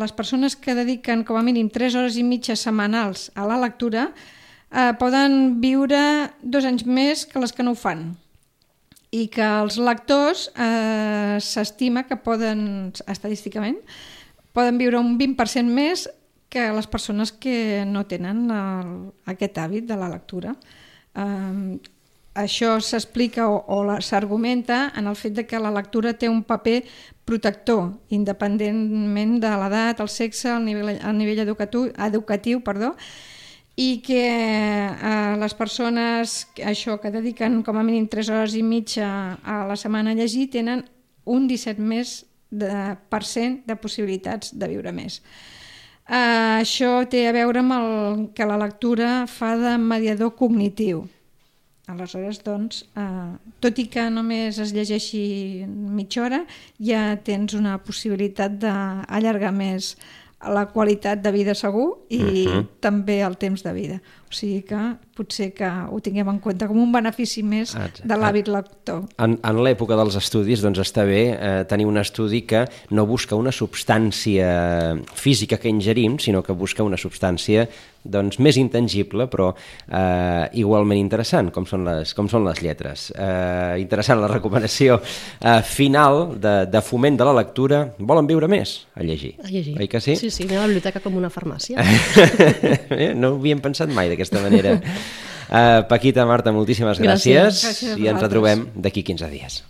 les 0.00 0.12
persones 0.12 0.56
que 0.56 0.74
dediquen 0.74 1.24
com 1.24 1.36
a 1.36 1.42
mínim 1.42 1.68
3 1.68 1.94
hores 1.94 2.16
i 2.16 2.22
mitja 2.22 2.56
setmanals 2.56 3.32
a 3.34 3.44
la 3.44 3.60
lectura 3.60 4.12
uh, 4.72 4.96
poden 4.98 5.60
viure 5.60 6.30
dos 6.40 6.64
anys 6.64 6.86
més 6.86 7.26
que 7.26 7.38
les 7.38 7.52
que 7.52 7.62
no 7.62 7.72
ho 7.72 7.74
fan 7.74 8.16
i 9.14 9.28
que 9.30 9.44
els 9.44 9.78
lectors 9.78 10.48
eh, 10.58 11.38
s'estima 11.42 12.04
que 12.08 12.18
poden, 12.18 12.92
estadísticament, 13.06 13.78
poden 14.54 14.78
viure 14.80 14.98
un 14.98 15.16
20% 15.20 15.70
més 15.70 16.08
que 16.50 16.68
les 16.74 16.86
persones 16.90 17.32
que 17.32 17.84
no 17.86 18.04
tenen 18.10 18.46
el, 18.50 18.94
aquest 19.30 19.58
hàbit 19.58 19.86
de 19.90 19.98
la 19.98 20.10
lectura. 20.10 20.54
Eh, 21.14 21.78
això 22.34 22.74
s'explica 22.82 23.46
o, 23.46 23.60
o 23.70 24.00
s'argumenta 24.02 24.88
en 24.98 25.06
el 25.06 25.18
fet 25.18 25.36
de 25.38 25.46
que 25.46 25.62
la 25.62 25.70
lectura 25.74 26.14
té 26.18 26.28
un 26.30 26.42
paper 26.42 26.80
protector, 27.24 27.92
independentment 28.10 29.38
de 29.42 29.52
l'edat, 29.60 30.02
el 30.02 30.10
sexe, 30.10 30.50
el 30.50 30.66
nivell, 30.66 30.98
el 30.98 31.16
nivell 31.16 31.44
educatiu, 31.46 31.86
educatiu 32.08 32.60
perdó, 32.66 32.92
i 33.76 34.00
que 34.06 34.26
eh, 34.26 35.36
les 35.40 35.54
persones 35.58 36.36
això 36.62 36.98
que 37.02 37.10
dediquen 37.10 37.62
com 37.66 37.78
a 37.78 37.82
mínim 37.82 38.06
3 38.10 38.30
hores 38.30 38.54
i 38.54 38.62
mitja 38.62 39.08
a 39.42 39.64
la 39.66 39.76
setmana 39.76 40.12
a 40.14 40.18
llegir 40.18 40.46
tenen 40.52 40.84
un 41.24 41.48
17 41.50 41.82
més 41.82 42.22
de 42.54 42.94
per 43.10 43.24
cent 43.26 43.58
de 43.66 43.74
possibilitats 43.74 44.54
de 44.54 44.68
viure 44.70 44.92
més. 44.94 45.18
Eh, 46.04 46.60
això 46.60 47.00
té 47.10 47.24
a 47.26 47.34
veure 47.34 47.64
amb 47.64 47.74
el 47.78 48.24
que 48.36 48.46
la 48.46 48.60
lectura 48.60 49.24
fa 49.26 49.54
de 49.58 49.76
mediador 49.80 50.34
cognitiu. 50.38 51.06
Aleshores, 51.88 52.38
doncs, 52.44 52.84
eh, 52.96 53.36
tot 53.60 53.78
i 53.78 53.88
que 53.92 54.06
només 54.08 54.58
es 54.58 54.72
llegeixi 54.72 55.66
mitja 55.68 56.22
hora, 56.24 56.44
ja 56.80 57.16
tens 57.24 57.52
una 57.56 57.76
possibilitat 57.84 58.56
d'allargar 58.62 59.52
més 59.52 59.96
la 60.52 60.66
qualitat 60.72 61.22
de 61.22 61.32
vida 61.32 61.54
segur 61.54 62.04
i 62.08 62.20
uh 62.20 62.24
mhm. 62.24 62.58
-huh. 62.58 62.66
també 62.80 63.20
el 63.20 63.36
temps 63.36 63.62
de 63.62 63.72
vida. 63.72 64.00
O 64.28 64.32
sigui 64.32 64.62
que 64.62 64.96
potser 65.14 65.52
que 65.54 65.68
ho 65.90 66.00
tinguem 66.00 66.28
en 66.28 66.38
compte 66.40 66.66
com 66.66 66.76
un 66.82 66.92
benefici 66.92 67.42
més 67.42 67.74
Exacte. 67.74 68.02
de 68.04 68.14
l'hàbit 68.14 68.48
lector. 68.48 69.04
En, 69.18 69.38
en 69.42 69.62
l'època 69.62 69.96
dels 69.96 70.16
estudis 70.16 70.60
doncs 70.60 70.78
està 70.78 71.04
bé 71.04 71.38
eh, 71.38 71.64
tenir 71.64 71.86
un 71.86 71.96
estudi 71.96 72.42
que 72.42 72.64
no 72.90 73.06
busca 73.06 73.36
una 73.36 73.52
substància 73.52 74.98
física 75.14 75.56
que 75.56 75.68
ingerim, 75.68 76.18
sinó 76.18 76.42
que 76.42 76.52
busca 76.52 76.82
una 76.82 76.96
substància 76.96 77.68
doncs, 78.04 78.38
més 78.42 78.58
intangible 78.60 79.26
però 79.32 79.50
eh, 79.54 80.44
igualment 80.60 81.00
interessant, 81.00 81.50
com 81.54 81.66
són 81.68 81.86
les, 81.88 82.14
com 82.16 82.28
són 82.30 82.46
les 82.46 82.60
lletres. 82.64 83.08
Eh, 83.16 83.80
interessant 83.82 84.20
la 84.22 84.30
recomanació 84.30 85.00
eh, 85.00 85.60
final 85.64 86.36
de, 86.40 86.54
de 86.70 86.84
foment 86.84 87.18
de 87.20 87.28
la 87.28 87.34
lectura. 87.40 87.84
Volen 87.98 88.28
viure 88.30 88.48
més? 88.50 88.76
A 88.94 89.04
llegir. 89.06 89.34
A 89.42 89.50
llegir. 89.50 89.76
Oi 89.80 89.90
que 89.90 90.02
sí? 90.04 90.16
Sí, 90.20 90.30
sí, 90.30 90.48
anem 90.48 90.60
a 90.60 90.66
la 90.66 90.72
biblioteca 90.72 91.02
com 91.04 91.16
una 91.20 91.32
farmàcia. 91.32 91.80
no 93.20 93.34
ho 93.34 93.38
havíem 93.40 93.62
pensat 93.64 93.92
mai 93.92 94.12
d'aquesta 94.12 94.42
manera. 94.44 94.78
Uh, 94.78 95.84
Paquita, 95.92 96.26
Marta, 96.28 96.52
moltíssimes 96.54 97.00
gràcies, 97.00 97.40
gràcies. 97.40 97.68
gràcies 97.68 98.02
i 98.02 98.10
ens 98.12 98.22
retrobem 98.24 98.68
d'aquí 98.74 99.04
15 99.06 99.32
dies. 99.32 99.62